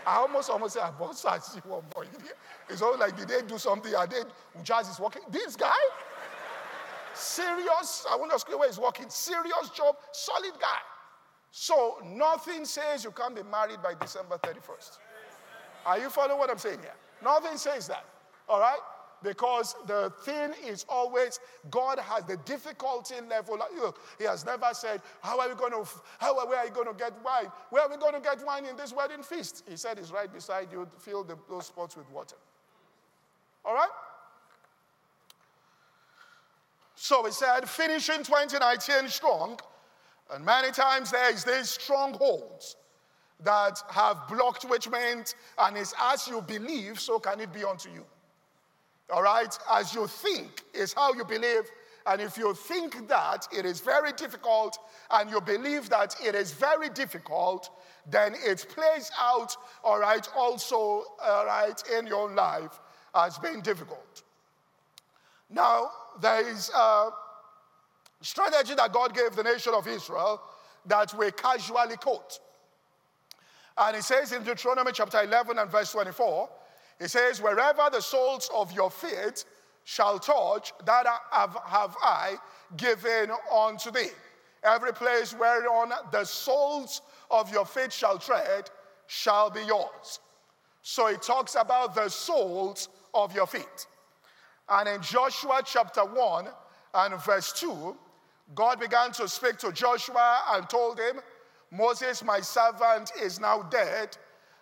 I 0.07 0.16
almost 0.16 0.50
almost 0.50 0.75
said, 0.75 0.83
I 0.83 0.90
bought 0.90 1.16
such 1.16 1.42
one 1.64 1.83
boy. 1.95 2.07
It's 2.69 2.83
all 2.83 2.99
like, 2.99 3.16
did 3.16 3.28
they 3.28 3.42
do 3.42 3.59
something? 3.59 3.95
Are 3.95 4.07
they, 4.07 4.23
Jazz 4.62 4.88
is 4.88 5.00
working? 5.00 5.23
This 5.30 5.57
guy? 5.57 5.71
Serious, 7.14 8.07
I 8.11 8.16
wonder 8.16 8.37
where 8.57 8.69
he's 8.69 8.78
working. 8.78 9.07
Serious 9.09 9.71
job, 9.75 9.97
solid 10.12 10.52
guy. 10.61 10.78
So 11.50 11.99
nothing 12.04 12.64
says 12.64 13.04
you 13.04 13.11
can't 13.11 13.35
be 13.35 13.42
married 13.42 13.83
by 13.83 13.95
December 13.95 14.38
31st. 14.38 14.99
Are 15.85 15.99
you 15.99 16.09
following 16.09 16.38
what 16.38 16.50
I'm 16.50 16.59
saying 16.59 16.80
here? 16.80 16.95
Nothing 17.23 17.57
says 17.57 17.88
that. 17.88 18.04
All 18.49 18.61
right? 18.61 18.78
Because 19.22 19.74
the 19.86 20.12
thing 20.22 20.52
is 20.64 20.86
always 20.88 21.40
God 21.70 21.98
has 21.98 22.24
the 22.24 22.38
difficulty 22.38 23.16
level. 23.28 23.58
Look, 23.76 24.00
He 24.18 24.24
has 24.24 24.46
never 24.46 24.68
said, 24.72 25.02
How 25.20 25.38
are 25.40 25.48
we 25.48 25.54
going 25.54 25.72
to, 25.72 25.88
how 26.18 26.38
are, 26.38 26.46
where 26.46 26.58
are 26.58 26.66
you 26.66 26.72
going 26.72 26.88
to 26.88 26.94
get 26.94 27.12
wine? 27.24 27.52
Where 27.68 27.82
are 27.82 27.90
we 27.90 27.96
going 27.96 28.14
to 28.14 28.20
get 28.20 28.44
wine 28.46 28.64
in 28.64 28.76
this 28.76 28.92
wedding 28.92 29.22
feast? 29.22 29.64
He 29.68 29.76
said, 29.76 29.98
It's 29.98 30.10
right 30.10 30.32
beside 30.32 30.72
you. 30.72 30.88
Fill 30.98 31.24
the, 31.24 31.36
those 31.48 31.66
spots 31.66 31.96
with 31.96 32.10
water. 32.10 32.36
All 33.64 33.74
right? 33.74 33.90
So 36.94 37.24
he 37.24 37.32
said, 37.32 37.68
finishing 37.68 38.18
2019 38.18 39.08
strong, 39.08 39.58
and 40.30 40.44
many 40.44 40.70
times 40.70 41.10
there 41.10 41.32
is 41.32 41.44
these 41.44 41.70
strongholds 41.70 42.76
that 43.42 43.82
have 43.88 44.28
blocked 44.28 44.64
which 44.64 44.88
means, 44.88 45.34
and 45.58 45.76
it's 45.76 45.94
as 45.98 46.28
you 46.28 46.42
believe, 46.42 47.00
so 47.00 47.18
can 47.18 47.40
it 47.40 47.52
be 47.52 47.64
unto 47.64 47.90
you. 47.90 48.04
All 49.12 49.23
right? 49.23 49.57
As 49.71 49.95
you 49.95 50.07
think 50.07 50.62
is 50.75 50.93
how 50.93 51.12
you 51.14 51.25
believe. 51.25 51.71
And 52.07 52.21
if 52.21 52.38
you 52.38 52.55
think 52.55 53.09
that 53.09 53.47
it 53.57 53.67
is 53.67 53.81
very 53.81 54.12
difficult 54.12 54.79
and 55.11 55.31
you 55.31 55.40
believe 55.40 55.90
that 55.90 56.17
it 56.25 56.35
is 56.35 56.52
very 56.52 56.88
difficult, 56.88 57.71
then 58.07 58.35
it 58.35 58.67
plays 58.75 59.11
out, 59.21 59.55
all 59.85 60.00
right, 60.00 60.26
also, 60.35 61.05
all 61.23 61.47
right, 61.47 61.83
in 61.97 62.07
your 62.07 62.31
life 62.31 62.81
as 63.14 63.38
being 63.38 63.61
difficult. 63.61 64.23
Now, 65.50 65.90
there 66.21 66.49
is 66.49 66.71
a 66.75 67.11
strategy 68.23 68.75
that 68.75 68.93
God 68.93 69.14
gave 69.14 69.37
the 69.37 69.43
nation 69.43 69.75
of 69.75 69.87
Israel 69.87 70.40
that 70.87 71.12
we 71.14 71.31
casually 71.33 71.97
quote. 71.97 72.38
And 73.76 73.97
it 73.97 74.05
says 74.05 74.33
in 74.33 74.43
Deuteronomy 74.43 74.93
chapter 74.93 75.23
11 75.23 75.59
and 75.59 75.71
verse 75.71 75.93
24, 75.93 76.49
it 77.00 77.11
says, 77.11 77.40
Wherever 77.40 77.88
the 77.90 78.02
soles 78.02 78.50
of 78.54 78.71
your 78.73 78.90
feet 78.90 79.45
shall 79.85 80.19
touch, 80.19 80.73
that 80.85 81.07
have, 81.33 81.57
have 81.66 81.97
I 82.02 82.37
given 82.76 83.30
unto 83.52 83.90
thee. 83.90 84.11
Every 84.62 84.92
place 84.92 85.33
whereon 85.33 85.92
the 86.12 86.25
soles 86.25 87.00
of 87.30 87.50
your 87.50 87.64
feet 87.64 87.92
shall 87.92 88.19
tread 88.19 88.71
shall 89.07 89.50
be 89.50 89.62
yours. 89.62 90.21
So 90.83 91.07
it 91.07 91.23
talks 91.23 91.57
about 91.59 91.95
the 91.95 92.09
soles 92.09 92.90
of 93.14 93.35
your 93.35 93.47
feet. 93.47 93.87
And 94.69 94.88
in 94.88 95.02
Joshua 95.02 95.62
chapter 95.64 96.04
1 96.04 96.47
and 96.95 97.25
verse 97.25 97.52
2, 97.54 97.97
God 98.54 98.78
began 98.78 99.12
to 99.12 99.26
speak 99.28 99.59
to 99.59 99.73
Joshua 99.73 100.42
and 100.52 100.69
told 100.69 100.99
him, 100.99 101.21
Moses, 101.71 102.23
my 102.23 102.40
servant, 102.40 103.12
is 103.21 103.40
now 103.40 103.62
dead. 103.62 104.16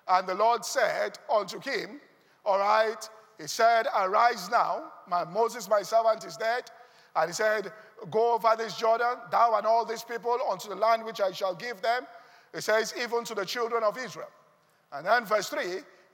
And 0.06 0.26
the 0.26 0.34
Lord 0.34 0.64
said 0.64 1.18
unto 1.30 1.60
him, 1.60 2.00
All 2.48 2.58
right, 2.58 3.06
he 3.38 3.46
said, 3.46 3.88
Arise 3.94 4.48
now, 4.48 4.84
my 5.06 5.22
Moses, 5.22 5.68
my 5.68 5.82
servant, 5.82 6.24
is 6.24 6.38
dead. 6.38 6.70
And 7.14 7.28
he 7.28 7.34
said, 7.34 7.70
Go 8.10 8.32
over 8.32 8.54
this 8.56 8.74
Jordan, 8.78 9.18
thou 9.30 9.54
and 9.56 9.66
all 9.66 9.84
these 9.84 10.02
people, 10.02 10.38
unto 10.50 10.70
the 10.70 10.74
land 10.74 11.04
which 11.04 11.20
I 11.20 11.30
shall 11.30 11.54
give 11.54 11.82
them. 11.82 12.06
He 12.54 12.62
says, 12.62 12.94
Even 12.98 13.22
to 13.24 13.34
the 13.34 13.44
children 13.44 13.82
of 13.82 13.98
Israel. 13.98 14.30
And 14.92 15.04
then 15.04 15.26
verse 15.26 15.50
3, 15.50 15.60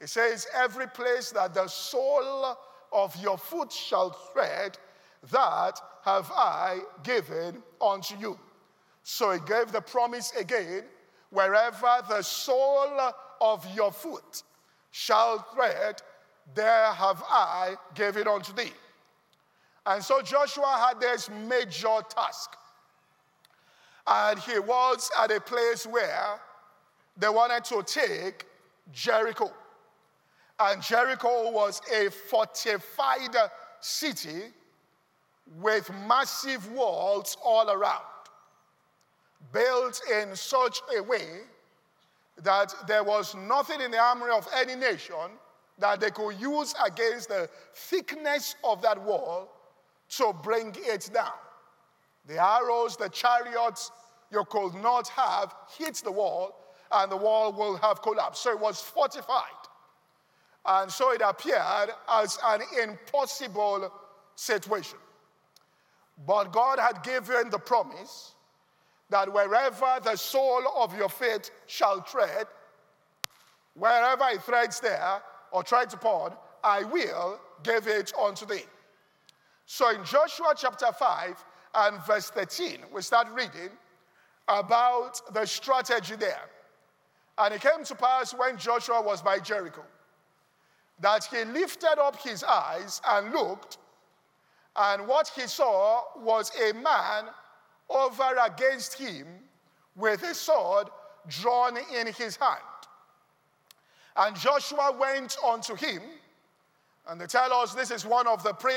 it 0.01 0.09
says, 0.09 0.49
Every 0.53 0.89
place 0.89 1.31
that 1.31 1.55
the 1.55 1.69
sole 1.69 2.59
of 2.91 3.15
your 3.23 3.39
foot 3.39 3.71
shall 3.71 4.19
tread, 4.33 4.77
that 5.31 5.81
have 6.05 6.33
I 6.35 6.81
given 7.05 7.63
unto 7.81 8.19
you. 8.19 8.41
So 9.05 9.31
he 9.31 9.39
gave 9.47 9.71
the 9.71 9.83
promise 9.83 10.33
again 10.35 10.83
wherever 11.31 12.03
the 12.09 12.23
sole 12.23 13.13
of 13.41 13.65
your 13.77 13.93
foot 13.93 14.43
shall 14.91 15.45
tread, 15.53 16.01
there 16.55 16.93
have 16.93 17.23
I 17.29 17.77
given 17.95 18.23
it 18.23 18.29
unto 18.29 18.53
thee. 18.53 18.73
And 19.87 20.03
so 20.03 20.23
Joshua 20.23 20.87
had 20.89 21.01
this 21.01 21.29
major 21.31 22.01
task. 22.09 22.57
And 24.07 24.39
he 24.39 24.59
was 24.59 25.11
at 25.19 25.31
a 25.31 25.41
place 25.41 25.87
where 25.87 26.41
they 27.17 27.29
wanted 27.29 27.65
to 27.65 27.83
take 27.83 28.45
Jericho. 28.93 29.53
And 30.61 30.83
Jericho 30.83 31.51
was 31.51 31.81
a 31.93 32.11
fortified 32.11 33.37
city 33.81 34.43
with 35.61 35.91
massive 36.07 36.71
walls 36.73 37.37
all 37.45 37.71
around, 37.71 38.05
built 39.53 40.01
in 40.11 40.35
such 40.35 40.81
a 40.97 41.03
way 41.03 41.41
that 42.43 42.75
there 42.87 43.05
was 43.05 43.35
nothing 43.35 43.81
in 43.81 43.91
the 43.91 43.99
armory 43.99 44.33
of 44.33 44.49
any 44.55 44.75
nation 44.75 45.15
that 45.79 46.01
they 46.01 46.11
could 46.11 46.41
use 46.41 46.75
against 46.85 47.29
the 47.29 47.49
thickness 47.75 48.55
of 48.63 48.81
that 48.83 49.01
wall 49.03 49.51
to 50.09 50.33
bring 50.43 50.75
it 50.79 51.11
down. 51.13 51.33
The 52.27 52.43
arrows, 52.43 52.97
the 52.97 53.09
chariots 53.09 53.91
you 54.31 54.45
could 54.49 54.75
not 54.75 55.09
have 55.09 55.55
hit 55.77 55.97
the 55.97 56.13
wall, 56.13 56.57
and 56.93 57.11
the 57.11 57.17
wall 57.17 57.53
will 57.53 57.77
have 57.77 58.03
collapsed. 58.03 58.43
So 58.43 58.51
it 58.51 58.61
was 58.61 58.81
fortified. 58.81 59.43
And 60.67 60.91
so 60.91 61.13
it 61.13 61.21
appeared 61.25 61.91
as 62.09 62.39
an 62.45 62.63
impossible 62.83 63.93
situation. 64.37 64.99
But 66.27 66.53
God 66.53 66.79
had 66.79 67.03
given 67.03 67.51
the 67.51 67.59
promise 67.59 68.35
that 69.11 69.31
wherever 69.33 69.99
the 70.03 70.17
sole 70.17 70.63
of 70.77 70.97
your 70.97 71.09
feet 71.09 71.51
shall 71.67 72.01
tread, 72.01 72.47
wherever 73.75 74.25
it 74.29 74.43
treads 74.45 74.81
there 74.81 75.21
or 75.55 75.63
treads 75.63 75.95
upon, 75.95 76.33
I 76.65 76.83
will 76.83 77.41
give 77.63 77.87
it 77.87 78.13
unto 78.21 78.45
thee. 78.45 78.65
So 79.67 79.89
in 79.91 80.05
Joshua 80.05 80.53
chapter 80.57 80.93
5 80.93 81.45
and 81.77 82.05
verse 82.05 82.29
13, 82.31 82.79
we 82.93 83.01
start 83.03 83.29
reading 83.33 83.71
about 84.49 85.21
the 85.33 85.47
strategy 85.47 86.17
there. 86.17 86.51
And 87.39 87.55
it 87.55 87.61
came 87.61 87.85
to 87.85 87.95
pass 87.95 88.35
when 88.35 88.59
Joshua 88.59 89.01
was 89.01 89.23
by 89.23 89.39
Jericho 89.39 89.85
that 91.01 91.25
he 91.25 91.45
lifted 91.45 92.01
up 92.01 92.17
his 92.21 92.43
eyes 92.43 93.01
and 93.09 93.33
looked, 93.33 93.79
and 94.77 95.07
what 95.07 95.29
he 95.29 95.43
saw 95.43 96.03
was 96.17 96.51
a 96.61 96.73
man 96.75 97.27
over 97.89 98.35
against 98.45 98.95
him 98.99 99.27
with 99.95 100.23
a 100.25 100.35
sword 100.35 100.89
drawn 101.29 101.77
in 101.97 102.09
his 102.09 102.37
hand. 102.37 102.61
And 104.17 104.37
Joshua 104.37 104.97
went 104.99 105.37
unto 105.45 105.75
him, 105.75 106.03
and 107.09 107.21
they 107.21 107.27
tell 107.27 107.53
us 107.53 107.75
this 107.75 107.91
is 107.91 108.07
one 108.07 108.27
of 108.27 108.43
the 108.43 108.53
pre 108.53 108.75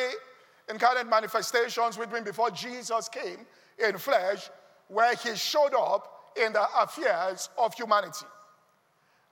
incarnate 0.70 1.08
manifestations 1.08 1.98
which 1.98 2.10
been 2.10 2.24
before 2.24 2.52
Jesus 2.52 3.08
came 3.10 3.46
in 3.78 3.98
flesh, 3.98 4.50
where 4.88 5.16
he 5.16 5.36
showed 5.36 5.74
up 5.74 6.32
in 6.36 6.54
the 6.54 6.66
affairs 6.78 7.50
of 7.58 7.74
humanity. 7.74 8.26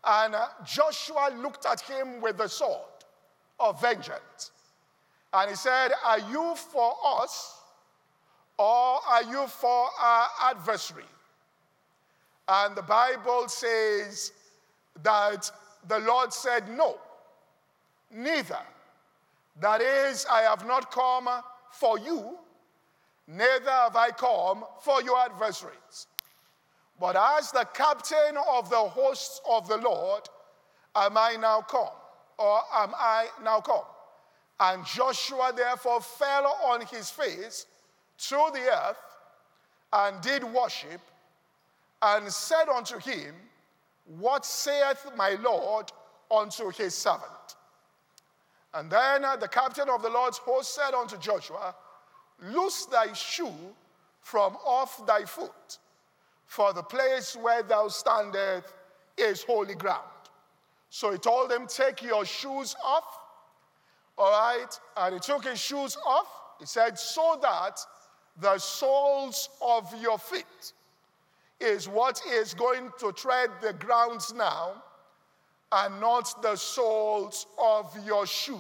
And 0.03 0.35
uh, 0.35 0.47
Joshua 0.63 1.31
looked 1.41 1.65
at 1.65 1.81
him 1.81 2.21
with 2.21 2.37
the 2.37 2.47
sword 2.47 2.79
of 3.59 3.81
vengeance. 3.81 4.51
And 5.33 5.49
he 5.49 5.55
said, 5.55 5.91
Are 6.05 6.19
you 6.19 6.55
for 6.55 6.93
us 7.03 7.59
or 8.57 8.99
are 9.07 9.23
you 9.23 9.47
for 9.47 9.87
our 9.99 10.27
adversary? 10.43 11.03
And 12.47 12.75
the 12.75 12.83
Bible 12.83 13.47
says 13.47 14.31
that 15.03 15.51
the 15.87 15.99
Lord 15.99 16.33
said, 16.33 16.69
No, 16.69 16.97
neither. 18.11 18.59
That 19.61 19.81
is, 19.81 20.25
I 20.29 20.41
have 20.41 20.65
not 20.67 20.91
come 20.91 21.29
for 21.71 21.97
you, 21.97 22.37
neither 23.27 23.69
have 23.69 23.95
I 23.95 24.09
come 24.11 24.65
for 24.81 25.01
your 25.01 25.17
adversaries. 25.19 26.07
But 26.99 27.15
as 27.15 27.51
the 27.51 27.65
captain 27.73 28.37
of 28.49 28.69
the 28.69 28.75
hosts 28.75 29.41
of 29.49 29.67
the 29.67 29.77
Lord, 29.77 30.23
am 30.95 31.17
I 31.17 31.35
now 31.39 31.61
come, 31.61 31.87
or 32.37 32.61
am 32.73 32.93
I 32.95 33.27
now 33.43 33.61
come? 33.61 33.83
And 34.59 34.85
Joshua 34.85 35.51
therefore 35.55 36.01
fell 36.01 36.57
on 36.65 36.81
his 36.85 37.09
face 37.09 37.65
to 38.17 38.49
the 38.53 38.61
earth 38.61 38.97
and 39.91 40.21
did 40.21 40.43
worship 40.43 41.01
and 42.01 42.31
said 42.31 42.69
unto 42.69 42.97
him, 42.99 43.35
What 44.05 44.45
saith 44.45 45.05
my 45.15 45.31
Lord 45.41 45.91
unto 46.31 46.71
his 46.71 46.93
servant? 46.93 47.23
And 48.73 48.89
then 48.89 49.23
uh, 49.25 49.35
the 49.35 49.47
captain 49.47 49.89
of 49.89 50.01
the 50.01 50.09
Lord's 50.09 50.37
host 50.37 50.75
said 50.75 50.93
unto 50.93 51.17
Joshua, 51.17 51.75
Loose 52.41 52.85
thy 52.85 53.13
shoe 53.13 53.53
from 54.21 54.57
off 54.65 55.05
thy 55.07 55.23
foot, 55.23 55.79
for 56.45 56.73
the 56.73 56.83
place 56.83 57.35
where 57.35 57.63
thou 57.63 57.87
standest 57.87 58.73
is 59.17 59.43
holy 59.43 59.75
ground. 59.75 60.03
So 60.89 61.11
he 61.11 61.17
told 61.17 61.51
him, 61.51 61.67
Take 61.67 62.03
your 62.03 62.25
shoes 62.25 62.75
off. 62.83 63.19
All 64.17 64.31
right. 64.31 64.79
And 64.97 65.15
he 65.15 65.19
took 65.19 65.45
his 65.45 65.59
shoes 65.59 65.97
off. 66.05 66.27
He 66.59 66.65
said, 66.65 66.99
So 66.99 67.39
that 67.41 67.79
the 68.39 68.57
soles 68.57 69.49
of 69.61 69.93
your 70.01 70.17
feet 70.17 70.73
is 71.59 71.87
what 71.87 72.21
is 72.31 72.53
going 72.53 72.91
to 72.99 73.11
tread 73.11 73.49
the 73.61 73.73
grounds 73.73 74.33
now 74.33 74.83
and 75.71 75.99
not 75.99 76.41
the 76.41 76.55
soles 76.55 77.47
of 77.57 77.95
your 78.05 78.25
shoes. 78.27 78.59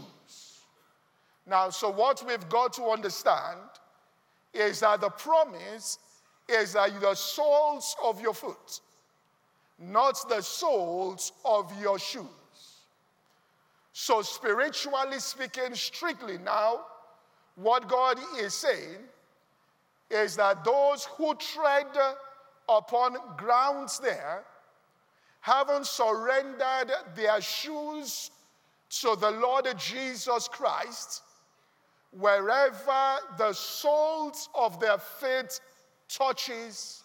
Now, 1.47 1.69
so 1.69 1.89
what 1.89 2.23
we've 2.25 2.49
got 2.49 2.73
to 2.73 2.83
understand 2.85 3.59
is 4.53 4.79
that 4.79 5.01
the 5.01 5.09
promise 5.09 5.99
is 6.49 6.73
that 6.73 6.99
the 7.01 7.13
soles 7.13 7.95
of 8.03 8.21
your 8.21 8.33
foot, 8.33 8.79
not 9.79 10.17
the 10.29 10.41
soles 10.41 11.33
of 11.43 11.71
your 11.81 11.99
shoes. 11.99 12.25
So, 13.93 14.21
spiritually 14.21 15.19
speaking, 15.19 15.73
strictly 15.73 16.37
now, 16.37 16.81
what 17.55 17.87
God 17.87 18.19
is 18.37 18.53
saying 18.53 18.97
is 20.09 20.35
that 20.35 20.63
those 20.65 21.05
who 21.05 21.33
tread 21.35 21.87
upon 22.69 23.17
grounds 23.37 23.99
there 23.99 24.43
haven't 25.41 25.85
surrendered 25.85 26.91
their 27.15 27.39
shoes 27.39 28.31
to 28.89 29.15
the 29.19 29.31
Lord 29.31 29.67
Jesus 29.77 30.47
Christ, 30.47 31.21
wherever 32.11 33.17
the 33.37 33.53
soles 33.53 34.49
of 34.55 34.79
their 34.79 34.97
feet 34.97 35.59
touches, 36.09 37.03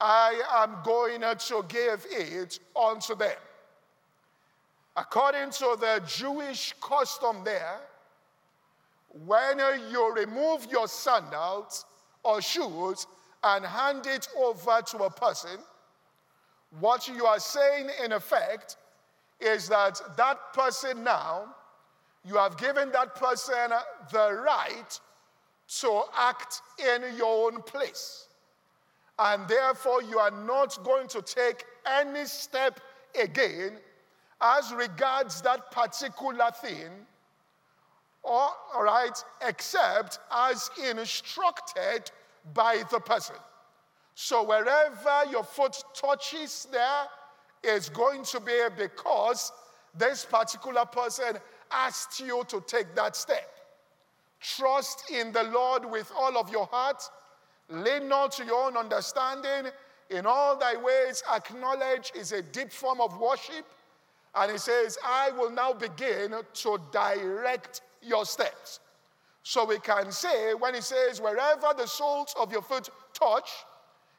I 0.00 0.40
am 0.50 0.76
going 0.84 1.20
to 1.20 1.64
give 1.68 2.06
it 2.10 2.58
unto 2.74 3.14
them. 3.14 3.36
According 4.96 5.50
to 5.50 5.76
the 5.78 6.02
Jewish 6.06 6.74
custom 6.80 7.44
there, 7.44 7.80
when 9.26 9.58
you 9.90 10.14
remove 10.14 10.66
your 10.70 10.88
sandals 10.88 11.84
or 12.22 12.40
shoes 12.40 13.06
and 13.44 13.64
hand 13.64 14.06
it 14.06 14.28
over 14.36 14.82
to 14.82 14.98
a 14.98 15.10
person, 15.10 15.58
what 16.80 17.08
you 17.08 17.24
are 17.24 17.40
saying 17.40 17.88
in 18.04 18.12
effect 18.12 18.76
is 19.40 19.68
that 19.68 20.00
that 20.16 20.52
person 20.52 21.04
now, 21.04 21.54
you 22.24 22.36
have 22.36 22.58
given 22.58 22.90
that 22.92 23.14
person 23.14 23.70
the 24.12 24.32
right 24.44 25.00
to 25.80 26.02
act 26.16 26.60
in 26.78 27.16
your 27.16 27.46
own 27.46 27.62
place. 27.62 28.28
And 29.18 29.46
therefore, 29.48 30.02
you 30.02 30.18
are 30.18 30.30
not 30.30 30.82
going 30.84 31.08
to 31.08 31.22
take 31.22 31.64
any 31.86 32.24
step 32.26 32.80
again 33.20 33.78
as 34.40 34.72
regards 34.72 35.40
that 35.42 35.70
particular 35.70 36.50
thing, 36.62 36.90
or, 38.22 38.48
all 38.74 38.82
right, 38.82 39.24
except 39.46 40.18
as 40.30 40.70
instructed 40.90 42.10
by 42.54 42.82
the 42.90 43.00
person. 43.00 43.36
So 44.14 44.42
wherever 44.42 45.30
your 45.30 45.44
foot 45.44 45.82
touches 45.94 46.66
there 46.72 47.04
is 47.62 47.88
going 47.88 48.24
to 48.24 48.40
be 48.40 48.58
because 48.76 49.52
this 49.96 50.24
particular 50.24 50.84
person 50.84 51.38
asked 51.70 52.20
you 52.20 52.44
to 52.48 52.62
take 52.66 52.94
that 52.94 53.16
step. 53.16 53.48
Trust 54.40 55.10
in 55.10 55.32
the 55.32 55.44
Lord 55.44 55.84
with 55.84 56.12
all 56.16 56.36
of 56.38 56.50
your 56.50 56.66
heart. 56.66 57.02
Lean 57.68 58.08
not 58.08 58.32
to 58.32 58.44
your 58.44 58.66
own 58.66 58.76
understanding. 58.76 59.70
In 60.10 60.24
all 60.26 60.56
thy 60.56 60.76
ways, 60.76 61.22
acknowledge 61.34 62.12
is 62.14 62.32
a 62.32 62.42
deep 62.42 62.72
form 62.72 63.00
of 63.00 63.18
worship. 63.18 63.66
And 64.34 64.52
he 64.52 64.58
says, 64.58 64.96
I 65.04 65.30
will 65.32 65.50
now 65.50 65.72
begin 65.72 66.34
to 66.54 66.80
direct 66.92 67.82
your 68.02 68.24
steps. 68.24 68.80
So 69.48 69.64
we 69.64 69.78
can 69.78 70.12
say, 70.12 70.52
when 70.52 70.74
he 70.74 70.82
says, 70.82 71.22
wherever 71.22 71.68
the 71.74 71.86
soles 71.86 72.34
of 72.38 72.52
your 72.52 72.60
foot 72.60 72.90
touch, 73.14 73.48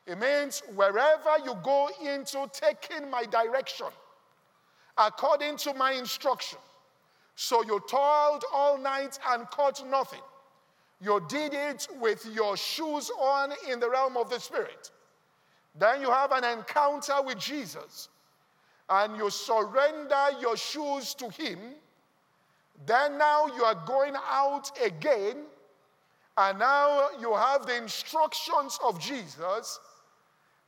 it 0.07 0.17
means 0.17 0.63
wherever 0.73 1.37
you 1.45 1.53
go 1.61 1.87
into 2.01 2.49
taking 2.51 3.11
my 3.11 3.25
direction, 3.25 3.85
according 4.97 5.57
to 5.57 5.75
my 5.75 5.91
instruction. 5.91 6.57
So 7.35 7.63
you 7.63 7.79
toiled 7.87 8.43
all 8.51 8.79
night 8.79 9.19
and 9.29 9.45
caught 9.51 9.87
nothing. 9.87 10.23
You 10.99 11.23
did 11.29 11.53
it 11.53 11.87
with 12.01 12.25
your 12.33 12.57
shoes 12.57 13.11
on 13.11 13.53
in 13.69 13.79
the 13.79 13.87
realm 13.87 14.17
of 14.17 14.31
the 14.31 14.39
Spirit. 14.39 14.89
Then 15.77 16.01
you 16.01 16.09
have 16.09 16.31
an 16.31 16.43
encounter 16.43 17.21
with 17.23 17.37
Jesus 17.37 18.09
and 18.89 19.15
you 19.15 19.29
surrender 19.29 20.25
your 20.41 20.57
shoes 20.57 21.13
to 21.13 21.29
Him 21.29 21.59
then 22.85 23.17
now 23.17 23.47
you 23.47 23.63
are 23.63 23.75
going 23.85 24.15
out 24.29 24.71
again, 24.83 25.43
and 26.37 26.59
now 26.59 27.09
you 27.19 27.35
have 27.35 27.65
the 27.65 27.75
instructions 27.75 28.79
of 28.85 28.99
Jesus. 28.99 29.79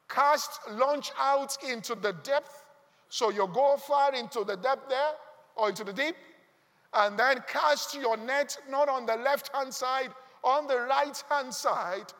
Cast, 0.09 0.59
launch 0.71 1.11
out 1.17 1.55
into 1.63 1.95
the 1.95 2.11
depth. 2.23 2.65
So 3.07 3.29
you 3.29 3.47
go 3.53 3.77
far 3.77 4.13
into 4.13 4.43
the 4.43 4.57
depth 4.57 4.89
there, 4.89 5.13
or 5.55 5.69
into 5.69 5.83
the 5.83 5.93
deep, 5.93 6.15
and 6.93 7.17
then 7.17 7.43
cast 7.47 7.95
your 7.95 8.17
net 8.17 8.57
not 8.69 8.89
on 8.89 9.05
the 9.05 9.15
left 9.15 9.49
hand 9.55 9.73
side, 9.73 10.09
on 10.43 10.67
the 10.67 10.79
right 10.81 11.23
hand 11.29 11.53
side. 11.53 12.11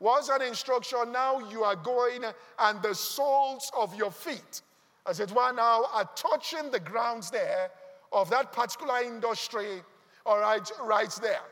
Was 0.00 0.30
an 0.30 0.42
instruction. 0.42 1.12
Now 1.12 1.50
you 1.50 1.62
are 1.62 1.76
going, 1.76 2.24
and 2.58 2.82
the 2.82 2.94
soles 2.94 3.70
of 3.76 3.94
your 3.94 4.10
feet, 4.10 4.62
as 5.06 5.20
it 5.20 5.30
were, 5.30 5.52
now 5.52 5.84
are 5.92 6.08
touching 6.14 6.70
the 6.70 6.80
grounds 6.80 7.30
there 7.30 7.70
of 8.12 8.30
that 8.30 8.52
particular 8.52 9.00
industry, 9.02 9.82
all 10.26 10.40
right, 10.40 10.68
right 10.82 11.18
there. 11.22 11.42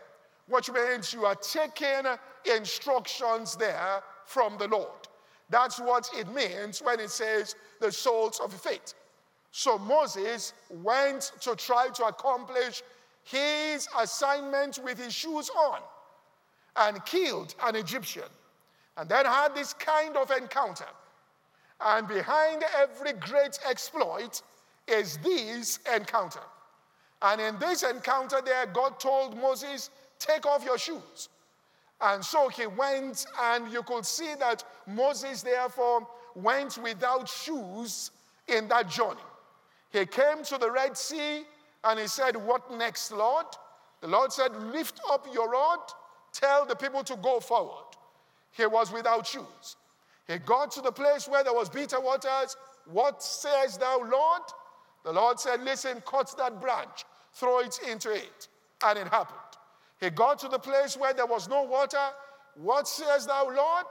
Which 0.49 0.71
means 0.71 1.13
you 1.13 1.25
are 1.27 1.35
taking 1.35 2.05
instructions 2.57 3.57
there 3.57 4.03
from 4.25 4.57
the 4.59 4.69
Lord. 4.69 5.09
That's 5.51 5.79
what 5.79 6.09
it 6.17 6.33
means 6.33 6.83
when 6.83 7.01
it 7.01 7.11
says 7.11 7.55
the 7.81 7.93
soles 7.93 8.41
of 8.41 8.53
faith. 8.53 8.95
So 9.51 9.79
Moses 9.79 10.53
went 10.71 11.33
to 11.41 11.57
try 11.57 11.89
to 11.95 12.05
accomplish 12.05 12.83
his 13.25 13.89
assignment 13.99 14.79
with 14.83 14.99
his 14.99 15.15
shoes 15.15 15.51
on 15.51 15.81
and 16.77 17.05
killed 17.05 17.55
an 17.65 17.77
Egyptian 17.77 18.29
and 18.97 19.09
then 19.09 19.25
had 19.27 19.55
this 19.55 19.73
kind 19.73 20.17
of 20.17 20.31
encounter. 20.31 20.87
And 21.81 22.09
behind 22.09 22.65
every 22.77 23.13
great 23.13 23.59
exploit 23.69 24.43
is 24.91 25.19
this 25.19 25.79
encounter. 25.95 26.41
And 27.23 27.41
in 27.41 27.59
this 27.59 27.83
encounter, 27.83 28.41
there, 28.45 28.67
God 28.67 29.01
told 29.01 29.37
Moses, 29.37 29.91
Take 30.19 30.47
off 30.47 30.65
your 30.65 30.79
shoes. 30.79 31.29
And 32.01 32.25
so 32.25 32.49
he 32.49 32.67
went, 32.67 33.27
and 33.41 33.73
you 33.73 33.83
could 33.83 34.07
see 34.07 34.35
that 34.39 34.65
Moses, 34.87 35.43
therefore, 35.43 36.07
went 36.35 36.79
without 36.79 37.29
shoes 37.29 38.13
in 38.47 38.69
that 38.69 38.89
journey. 38.89 39.21
He 39.91 40.07
came 40.07 40.45
to 40.45 40.59
the 40.59 40.71
Red 40.71 40.97
Sea 40.97 41.43
and 41.85 41.99
he 41.99 42.07
said, 42.07 42.37
What 42.37 42.73
next, 42.73 43.11
Lord? 43.11 43.47
The 44.01 44.09
Lord 44.09 44.33
said, 44.33 44.55
Lift 44.73 45.01
up 45.11 45.27
your 45.33 45.51
rod, 45.51 45.81
tell 46.33 46.67
the 46.67 46.77
people 46.77 47.03
to 47.05 47.17
go 47.17 47.41
forward. 47.41 47.85
He 48.53 48.67
was 48.67 48.93
without 48.93 49.27
shoes. 49.27 49.77
He 50.27 50.39
got 50.39 50.71
to 50.73 50.81
the 50.81 50.93
place 50.93 51.27
where 51.27 51.43
there 51.43 51.55
was 51.55 51.69
bitter 51.69 52.01
waters. 52.01 52.57
What 52.87 53.23
says 53.23 53.79
thou, 53.79 53.99
Lord? 54.01 54.43
The 55.05 55.13
Lord 55.13 55.39
said, 55.41 55.63
Listen, 55.63 56.03
cut 56.07 56.33
that 56.39 56.61
branch, 56.61 57.05
throw 57.33 57.61
it 57.61 57.79
into 57.89 58.11
it. 58.13 58.49
And 58.85 58.99
it 58.99 59.09
happened. 59.09 59.39
He 60.01 60.11
got 60.11 60.39
to 60.41 60.49
the 60.49 60.59
place 60.59 60.97
where 60.97 61.13
there 61.13 61.27
was 61.27 61.49
no 61.49 61.63
water. 61.65 61.99
What 62.55 62.87
says 62.87 63.27
thou, 63.27 63.45
Lord? 63.47 63.87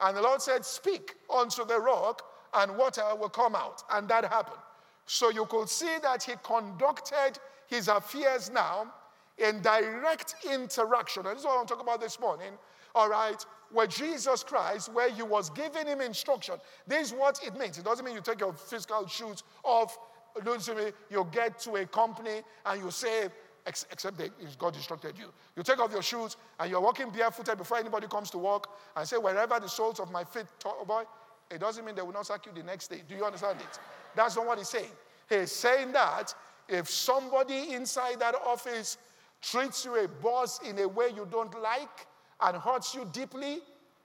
And 0.00 0.16
the 0.16 0.22
Lord 0.22 0.40
said, 0.40 0.64
Speak 0.64 1.14
unto 1.34 1.64
the 1.64 1.78
rock, 1.78 2.22
and 2.54 2.76
water 2.76 3.04
will 3.18 3.28
come 3.28 3.54
out. 3.54 3.82
And 3.90 4.08
that 4.08 4.24
happened. 4.24 4.60
So 5.06 5.30
you 5.30 5.46
could 5.46 5.68
see 5.68 5.96
that 6.02 6.22
he 6.22 6.32
conducted 6.42 7.38
his 7.66 7.88
affairs 7.88 8.50
now 8.50 8.92
in 9.38 9.60
direct 9.62 10.36
interaction. 10.50 11.26
And 11.26 11.36
this 11.36 11.40
is 11.40 11.46
what 11.46 11.60
I'm 11.60 11.66
talking 11.66 11.82
about 11.82 12.00
this 12.00 12.20
morning, 12.20 12.52
all 12.94 13.08
right, 13.08 13.44
where 13.70 13.86
Jesus 13.86 14.42
Christ, 14.42 14.92
where 14.92 15.10
he 15.10 15.22
was 15.22 15.50
giving 15.50 15.86
him 15.86 16.00
instruction. 16.00 16.56
This 16.86 17.08
is 17.08 17.12
what 17.14 17.40
it 17.44 17.58
means. 17.58 17.78
It 17.78 17.84
doesn't 17.84 18.04
mean 18.04 18.14
you 18.14 18.20
take 18.20 18.40
your 18.40 18.52
physical 18.52 19.06
shoes 19.06 19.42
off, 19.64 19.98
me, 20.36 20.92
you 21.10 21.26
get 21.30 21.58
to 21.60 21.76
a 21.76 21.86
company 21.86 22.42
and 22.66 22.82
you 22.82 22.90
say, 22.90 23.28
except 23.66 24.18
that 24.18 24.30
God 24.58 24.74
instructed 24.74 25.18
you. 25.18 25.26
You 25.56 25.62
take 25.62 25.78
off 25.78 25.92
your 25.92 26.02
shoes 26.02 26.36
and 26.58 26.70
you're 26.70 26.80
walking 26.80 27.10
barefooted 27.10 27.58
before 27.58 27.78
anybody 27.78 28.08
comes 28.08 28.30
to 28.30 28.38
work 28.38 28.68
and 28.96 29.06
say, 29.06 29.16
wherever 29.16 29.60
the 29.60 29.68
soles 29.68 30.00
of 30.00 30.10
my 30.10 30.24
feet, 30.24 30.46
talk, 30.58 30.76
oh 30.80 30.84
boy, 30.84 31.04
it 31.50 31.60
doesn't 31.60 31.84
mean 31.84 31.94
they 31.94 32.02
will 32.02 32.12
not 32.12 32.26
sack 32.26 32.46
you 32.46 32.52
the 32.52 32.62
next 32.62 32.88
day. 32.88 33.02
Do 33.08 33.14
you 33.14 33.24
understand 33.24 33.60
it? 33.60 33.78
That's 34.16 34.36
not 34.36 34.46
what 34.46 34.58
he's 34.58 34.68
saying. 34.68 34.90
He's 35.28 35.52
saying 35.52 35.92
that 35.92 36.34
if 36.68 36.88
somebody 36.88 37.72
inside 37.72 38.20
that 38.20 38.34
office 38.34 38.98
treats 39.40 39.84
you 39.84 39.96
a 39.96 40.08
boss 40.08 40.60
in 40.62 40.78
a 40.78 40.88
way 40.88 41.08
you 41.14 41.26
don't 41.30 41.60
like 41.60 42.06
and 42.40 42.56
hurts 42.56 42.94
you 42.94 43.08
deeply, 43.12 43.58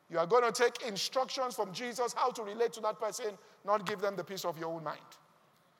you 0.10 0.20
are 0.20 0.28
going 0.28 0.44
to 0.44 0.52
take 0.52 0.88
instructions 0.88 1.56
from 1.56 1.74
Jesus 1.74 2.14
how 2.14 2.32
to 2.32 2.44
relate 2.44 2.74
to 2.74 2.82
that 2.82 3.00
person, 3.00 3.38
not 3.66 3.86
give 3.86 4.00
them 4.00 4.16
the 4.16 4.24
peace 4.24 4.46
of 4.46 4.58
your 4.58 4.74
own 4.74 4.84
mind. 4.84 5.00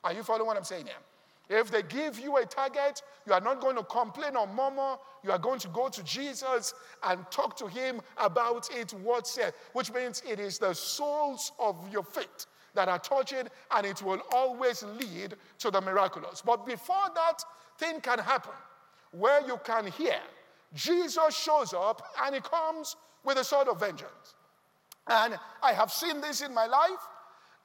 Are 0.04 0.14
you 0.14 0.24
following 0.24 0.48
what 0.48 0.58
I'm 0.58 0.64
saying 0.64 0.86
here? 0.86 0.96
If 1.50 1.72
they 1.72 1.82
give 1.82 2.20
you 2.20 2.38
a 2.38 2.46
target, 2.46 3.02
you 3.26 3.34
are 3.34 3.40
not 3.40 3.62
going 3.62 3.78
to 3.78 3.84
complain 3.84 4.36
or 4.36 4.48
murmur. 4.48 4.98
You 5.24 5.32
are 5.32 5.38
going 5.38 5.60
to 5.60 5.70
go 5.70 5.88
to 5.88 6.04
Jesus 6.04 6.74
and 7.04 7.20
talk 7.32 7.56
to 7.58 7.68
him 7.68 8.02
about 8.18 8.70
it, 8.76 8.92
what 9.02 9.28
said, 9.28 9.54
which 9.74 9.94
means 9.94 10.22
it 10.28 10.40
is 10.40 10.58
the 10.60 10.74
soles 10.74 11.54
of 11.58 11.76
your 11.92 12.04
feet 12.04 12.48
that 12.74 12.90
are 12.90 13.00
touching, 13.00 13.48
and 13.72 13.86
it 13.86 14.02
will 14.02 14.22
always 14.32 14.84
lead 14.84 15.36
to 15.60 15.72
the 15.72 15.80
miraculous. 15.82 16.44
But 16.46 16.66
before 16.66 17.08
that 17.16 17.44
thing 17.80 18.02
can 18.02 18.20
happen, 18.20 18.54
where 19.12 19.46
you 19.48 19.60
can 19.64 19.88
hear, 19.88 20.20
Jesus 20.74 21.36
shows 21.36 21.74
up 21.74 22.02
and 22.24 22.36
he 22.36 22.42
comes 22.42 22.98
with 23.24 23.38
a 23.38 23.44
sword 23.44 23.68
of 23.70 23.80
vengeance. 23.80 24.36
And 25.08 25.40
I 25.64 25.72
have 25.72 25.92
seen 25.92 26.20
this 26.20 26.42
in 26.42 26.54
my 26.54 26.66
life. 26.66 27.00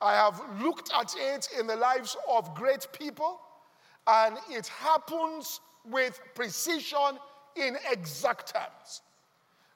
I 0.03 0.15
have 0.15 0.43
looked 0.61 0.93
at 0.93 1.15
it 1.17 1.49
in 1.59 1.69
the 1.69 1.77
lives 1.77 2.17
of 2.29 2.55
great 2.55 2.89
people, 2.93 3.41
and 4.09 4.37
it 4.51 4.67
happens 4.67 5.61
with 5.89 6.21
precision 6.35 7.19
in 7.55 7.77
exact 7.91 8.53
terms. 8.53 9.03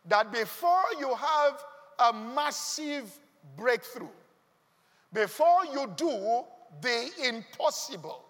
That 0.06 0.32
before 0.32 0.84
you 0.98 1.14
have 1.14 1.64
a 2.00 2.12
massive 2.12 3.16
breakthrough, 3.56 4.08
before 5.12 5.64
you 5.72 5.92
do 5.96 6.42
the 6.80 7.10
impossible, 7.24 8.24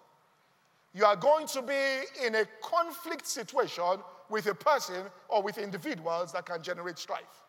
you 0.93 1.03
are 1.03 1.15
going 1.15 1.47
to 1.47 1.61
be 1.63 2.25
in 2.25 2.35
a 2.35 2.45
conflict 2.61 3.25
situation 3.25 3.99
with 4.29 4.45
a 4.47 4.55
person 4.55 5.03
or 5.29 5.41
with 5.41 5.57
individuals 5.57 6.31
that 6.33 6.45
can 6.45 6.61
generate 6.61 6.99
strife. 6.99 7.43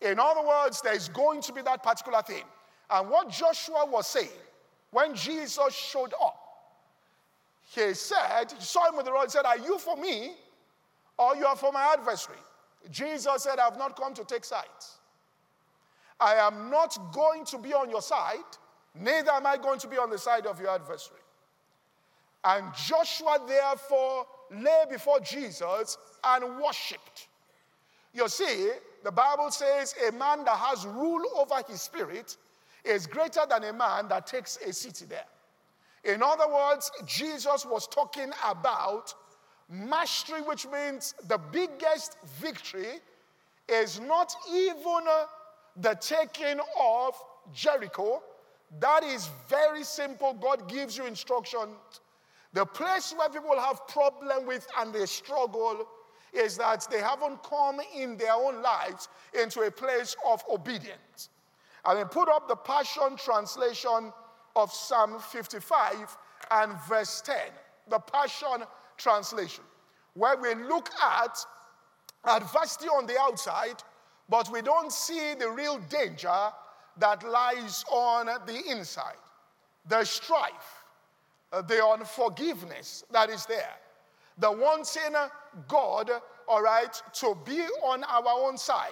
In 0.00 0.18
other 0.18 0.46
words, 0.46 0.80
there 0.80 0.94
is 0.94 1.08
going 1.08 1.42
to 1.42 1.52
be 1.52 1.62
that 1.62 1.82
particular 1.82 2.22
thing. 2.22 2.44
And 2.92 3.08
what 3.08 3.30
Joshua 3.30 3.86
was 3.86 4.06
saying 4.06 4.28
when 4.90 5.14
Jesus 5.14 5.74
showed 5.74 6.12
up, 6.22 6.38
he 7.74 7.94
said, 7.94 8.50
saw 8.58 8.90
him 8.90 8.96
with 8.96 9.06
the 9.06 9.12
rod, 9.12 9.30
said, 9.30 9.46
Are 9.46 9.58
you 9.58 9.78
for 9.78 9.96
me 9.96 10.32
or 11.16 11.34
you 11.34 11.46
are 11.46 11.56
for 11.56 11.72
my 11.72 11.94
adversary? 11.98 12.36
Jesus 12.90 13.44
said, 13.44 13.58
I 13.58 13.64
have 13.64 13.78
not 13.78 13.96
come 13.96 14.12
to 14.12 14.24
take 14.24 14.44
sides. 14.44 14.98
I 16.20 16.34
am 16.34 16.70
not 16.70 16.98
going 17.12 17.46
to 17.46 17.58
be 17.58 17.72
on 17.72 17.88
your 17.88 18.02
side, 18.02 18.36
neither 18.94 19.30
am 19.30 19.46
I 19.46 19.56
going 19.56 19.78
to 19.80 19.88
be 19.88 19.96
on 19.96 20.10
the 20.10 20.18
side 20.18 20.46
of 20.46 20.60
your 20.60 20.70
adversary. 20.70 21.20
And 22.44 22.66
Joshua 22.74 23.38
therefore 23.46 24.26
lay 24.50 24.84
before 24.90 25.20
Jesus 25.20 25.96
and 26.24 26.60
worshiped. 26.60 27.28
You 28.12 28.28
see, 28.28 28.70
the 29.02 29.12
Bible 29.12 29.50
says 29.50 29.94
a 30.06 30.12
man 30.12 30.44
that 30.44 30.58
has 30.58 30.84
rule 30.84 31.24
over 31.36 31.62
his 31.66 31.80
spirit 31.80 32.36
is 32.84 33.06
greater 33.06 33.42
than 33.48 33.64
a 33.64 33.72
man 33.72 34.08
that 34.08 34.26
takes 34.26 34.56
a 34.58 34.72
city 34.72 35.04
there. 35.04 35.24
In 36.04 36.22
other 36.22 36.48
words, 36.48 36.90
Jesus 37.06 37.64
was 37.64 37.86
talking 37.86 38.30
about 38.44 39.14
mastery, 39.68 40.42
which 40.42 40.66
means 40.66 41.14
the 41.28 41.38
biggest 41.38 42.16
victory 42.40 43.00
is 43.68 44.00
not 44.00 44.34
even 44.52 45.04
the 45.76 45.94
taking 45.94 46.58
of 46.80 47.14
Jericho. 47.52 48.22
That 48.80 49.04
is 49.04 49.30
very 49.48 49.84
simple. 49.84 50.34
God 50.34 50.68
gives 50.68 50.96
you 50.96 51.06
instructions. 51.06 51.76
The 52.52 52.66
place 52.66 53.14
where 53.16 53.28
people 53.28 53.58
have 53.58 53.86
problem 53.86 54.46
with 54.46 54.66
and 54.78 54.92
they 54.92 55.06
struggle 55.06 55.86
is 56.32 56.56
that 56.56 56.86
they 56.90 56.98
haven't 56.98 57.42
come 57.42 57.80
in 57.94 58.16
their 58.16 58.32
own 58.32 58.62
lives 58.62 59.08
into 59.40 59.60
a 59.60 59.70
place 59.70 60.16
of 60.26 60.42
obedience. 60.50 61.30
And 61.84 61.98
then 61.98 62.06
put 62.06 62.28
up 62.28 62.48
the 62.48 62.56
Passion 62.56 63.16
Translation 63.16 64.12
of 64.54 64.72
Psalm 64.72 65.18
55 65.18 66.16
and 66.50 66.72
verse 66.88 67.20
10, 67.22 67.36
the 67.88 67.98
Passion 67.98 68.64
Translation, 68.96 69.64
where 70.14 70.36
we 70.36 70.54
look 70.54 70.90
at 71.02 71.38
adversity 72.24 72.86
on 72.86 73.06
the 73.06 73.18
outside 73.20 73.82
but 74.32 74.50
we 74.50 74.62
don't 74.62 74.90
see 74.90 75.34
the 75.34 75.50
real 75.50 75.78
danger 75.90 76.50
that 76.96 77.22
lies 77.22 77.84
on 77.90 78.26
the 78.46 78.62
inside. 78.66 79.20
The 79.88 80.04
strife, 80.04 80.84
uh, 81.52 81.60
the 81.60 81.84
unforgiveness 81.84 83.04
that 83.10 83.28
is 83.28 83.44
there, 83.44 83.74
the 84.38 84.50
wanting 84.50 85.14
God, 85.68 86.10
all 86.48 86.62
right, 86.62 87.02
to 87.14 87.36
be 87.44 87.60
on 87.82 88.04
our 88.04 88.24
own 88.26 88.56
side 88.56 88.88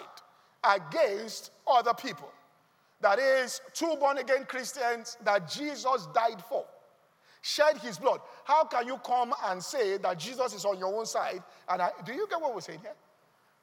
against 0.63 1.53
other 1.67 1.95
people. 1.95 2.31
That 3.01 3.19
is, 3.19 3.61
two 3.73 3.97
born 3.99 4.19
again 4.19 4.45
Christians 4.45 5.17
that 5.25 5.49
Jesus 5.51 6.07
died 6.15 6.43
for, 6.49 6.67
shed 7.41 7.79
his 7.79 7.99
blood. 7.99 8.21
How 8.45 8.65
can 8.65 8.87
you 8.87 8.99
come 8.99 9.33
and 9.47 9.63
say 9.63 9.97
that 9.97 10.19
Jesus 10.19 10.55
is 10.55 10.65
on 10.65 10.79
your 10.79 10.95
own 10.95 11.07
side? 11.07 11.43
And 11.69 11.81
I, 11.81 11.91
do 12.05 12.13
you 12.13 12.27
get 12.29 12.41
what 12.41 12.55
we're 12.55 12.61
saying 12.61 12.81
here? 12.81 12.95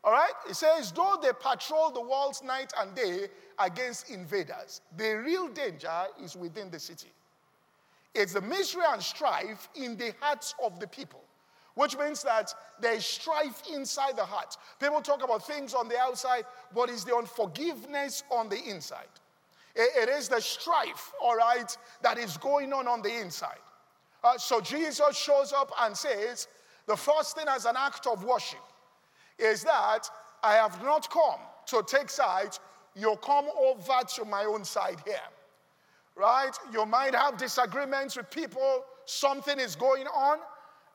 All 0.04 0.12
right? 0.12 0.32
It 0.50 0.56
says, 0.56 0.92
though 0.92 1.18
they 1.22 1.32
patrol 1.40 1.92
the 1.92 2.02
walls 2.02 2.42
night 2.44 2.74
and 2.80 2.96
day 2.96 3.28
against 3.60 4.10
invaders, 4.10 4.82
the 4.96 5.18
real 5.18 5.50
danger 5.50 6.06
is 6.24 6.36
within 6.36 6.72
the 6.72 6.80
city. 6.80 7.12
It's 8.16 8.34
the 8.34 8.42
misery 8.42 8.84
and 8.90 9.04
strife 9.04 9.70
in 9.76 9.98
the 9.98 10.14
hearts 10.20 10.56
of 10.64 10.80
the 10.80 10.88
people, 10.88 11.22
which 11.76 11.96
means 11.96 12.24
that 12.24 12.52
there 12.80 12.94
is 12.94 13.06
strife 13.06 13.62
inside 13.72 14.18
the 14.18 14.26
heart. 14.26 14.58
People 14.80 15.02
talk 15.02 15.24
about 15.24 15.46
things 15.46 15.76
on 15.76 15.88
the 15.88 16.00
outside, 16.00 16.46
but 16.74 16.90
it's 16.90 17.04
the 17.04 17.16
unforgiveness 17.16 18.24
on 18.32 18.50
the 18.50 18.60
inside. 18.64 19.06
It 19.78 20.10
is 20.10 20.28
the 20.28 20.42
strife, 20.42 21.14
all 21.22 21.36
right, 21.36 21.78
that 22.02 22.18
is 22.18 22.38
going 22.38 22.74
on 22.74 22.88
on 22.88 23.02
the 23.02 23.22
inside. 23.22 23.60
Uh, 24.24 24.38
so 24.38 24.60
Jesus 24.60 25.16
shows 25.16 25.54
up 25.54 25.72
and 25.82 25.96
says, 25.96 26.48
the 26.88 26.96
first 26.96 27.38
thing 27.38 27.46
as 27.48 27.66
an 27.66 27.76
act 27.78 28.08
of 28.08 28.24
worship 28.24 28.64
is 29.38 29.64
that 29.64 30.10
I 30.44 30.54
have 30.56 30.82
not 30.84 31.10
come 31.10 31.40
to 31.68 31.84
take 31.86 32.10
sides. 32.10 32.60
You 32.96 33.16
come 33.22 33.46
over 33.60 34.00
to 34.16 34.26
my 34.26 34.46
own 34.46 34.64
side 34.64 34.98
here. 35.06 35.18
Right? 36.16 36.52
You 36.74 36.86
might 36.86 37.14
have 37.14 37.38
disagreements 37.38 38.18
with 38.18 38.32
people, 38.32 38.84
something 39.06 39.60
is 39.60 39.76
going 39.76 40.08
on, 40.08 40.40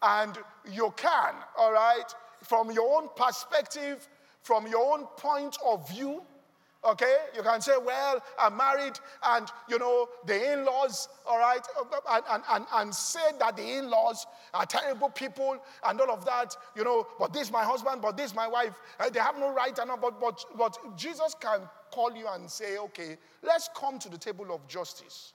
and 0.03 0.37
you 0.69 0.93
can, 0.97 1.35
all 1.57 1.73
right, 1.73 2.13
from 2.43 2.73
your 2.73 2.99
own 2.99 3.09
perspective, 3.15 4.09
from 4.43 4.67
your 4.67 4.95
own 4.95 5.07
point 5.17 5.57
of 5.65 5.89
view, 5.89 6.23
Okay? 6.85 7.17
You 7.37 7.43
can 7.43 7.61
say, 7.61 7.75
well, 7.85 8.23
I'm 8.39 8.57
married 8.57 8.99
and, 9.23 9.49
you 9.69 9.79
know, 9.79 10.09
the 10.27 10.53
in 10.53 10.65
laws, 10.65 11.09
all 11.27 11.39
right, 11.39 11.61
and, 12.11 12.25
and, 12.29 12.43
and, 12.51 12.67
and 12.73 12.95
say 12.95 13.31
that 13.39 13.57
the 13.57 13.79
in 13.79 13.89
laws 13.89 14.27
are 14.53 14.67
terrible 14.67 15.09
people 15.09 15.59
and 15.87 16.01
all 16.01 16.11
of 16.11 16.25
that, 16.25 16.57
you 16.75 16.83
know, 16.83 17.07
but 17.19 17.33
this 17.33 17.53
my 17.53 17.63
husband, 17.63 18.03
but 18.03 18.17
this 18.17 18.35
my 18.35 18.49
wife. 18.49 18.75
Uh, 18.99 19.09
they 19.11 19.21
have 19.21 19.39
no 19.39 19.55
right 19.55 19.79
and 19.79 19.91
all, 19.91 19.97
but, 19.97 20.21
but, 20.21 20.45
but 20.57 20.77
Jesus 20.97 21.37
can 21.41 21.61
call 21.93 22.13
you 22.17 22.27
and 22.29 22.51
say, 22.51 22.79
okay, 22.79 23.17
let's 23.43 23.69
come 23.77 23.99
to 24.01 24.09
the 24.09 24.19
table 24.19 24.53
of 24.53 24.67
justice. 24.67 25.35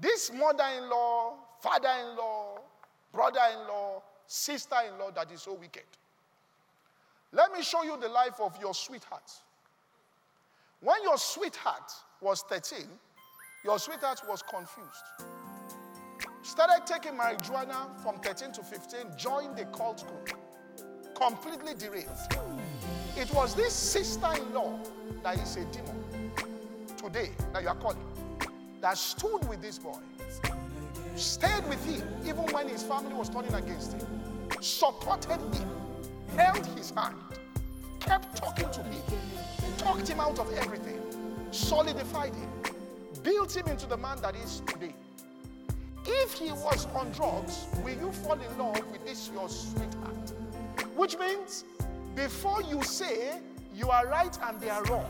This 0.00 0.32
mother 0.32 0.64
in 0.78 0.88
law, 0.88 1.34
father 1.60 1.90
in 2.00 2.16
law, 2.16 2.60
brother 3.12 3.40
in 3.52 3.68
law, 3.68 4.02
sister 4.26 4.76
in 4.90 4.98
law 4.98 5.10
that 5.10 5.30
is 5.30 5.42
so 5.42 5.52
wicked. 5.52 5.82
Let 7.32 7.52
me 7.52 7.62
show 7.62 7.82
you 7.82 7.98
the 7.98 8.08
life 8.08 8.40
of 8.40 8.58
your 8.60 8.74
sweetheart. 8.74 9.30
When 10.82 11.00
your 11.04 11.16
sweetheart 11.16 11.92
was 12.20 12.42
13, 12.48 12.80
your 13.64 13.78
sweetheart 13.78 14.20
was 14.28 14.42
confused. 14.42 14.90
Started 16.42 16.84
taking 16.86 17.16
marijuana 17.16 18.02
from 18.02 18.18
13 18.18 18.50
to 18.50 18.64
15, 18.64 19.16
joined 19.16 19.56
the 19.56 19.64
cult 19.66 20.04
group, 20.04 20.36
completely 21.14 21.74
derailed. 21.74 22.08
It 23.16 23.32
was 23.32 23.54
this 23.54 23.72
sister 23.72 24.26
in 24.36 24.52
law 24.52 24.76
that 25.22 25.38
is 25.38 25.56
a 25.56 25.64
demon 25.66 26.32
today 26.96 27.30
that 27.52 27.62
you 27.62 27.68
are 27.68 27.76
calling 27.76 28.02
that 28.80 28.98
stood 28.98 29.48
with 29.48 29.62
this 29.62 29.78
boy. 29.78 30.00
stayed 31.14 31.64
with 31.68 31.84
him 31.86 32.02
even 32.24 32.42
when 32.52 32.68
his 32.68 32.82
family 32.82 33.14
was 33.14 33.28
turning 33.28 33.54
against 33.54 33.92
him, 33.92 34.06
supported 34.60 35.38
him, 35.54 35.70
held 36.36 36.66
his 36.76 36.90
hand, 36.90 37.14
kept 38.02 38.36
talking 38.36 38.70
to 38.70 38.82
him, 38.82 39.02
talked 39.78 40.08
him 40.08 40.20
out 40.20 40.38
of 40.38 40.52
everything, 40.54 41.00
solidified 41.50 42.34
him, 42.34 42.50
built 43.22 43.56
him 43.56 43.66
into 43.68 43.86
the 43.86 43.96
man 43.96 44.20
that 44.20 44.34
is 44.36 44.62
today. 44.66 44.94
If 46.04 46.32
he 46.32 46.50
was 46.50 46.86
on 46.94 47.12
drugs, 47.12 47.66
will 47.84 47.96
you 47.96 48.10
fall 48.10 48.32
in 48.32 48.58
love 48.58 48.84
with 48.90 49.06
this 49.06 49.30
your 49.32 49.48
sweetheart? 49.48 50.32
Which 50.96 51.16
means 51.18 51.64
before 52.16 52.62
you 52.62 52.82
say 52.82 53.38
you 53.74 53.88
are 53.88 54.06
right 54.08 54.36
and 54.42 54.60
they 54.60 54.68
are 54.68 54.82
wrong, 54.84 55.08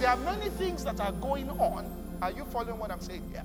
there 0.00 0.08
are 0.08 0.16
many 0.16 0.50
things 0.50 0.84
that 0.84 0.98
are 1.00 1.12
going 1.12 1.48
on. 1.50 1.86
Are 2.20 2.32
you 2.32 2.44
following 2.44 2.78
what 2.78 2.90
I'm 2.90 3.00
saying 3.00 3.22
here? 3.30 3.44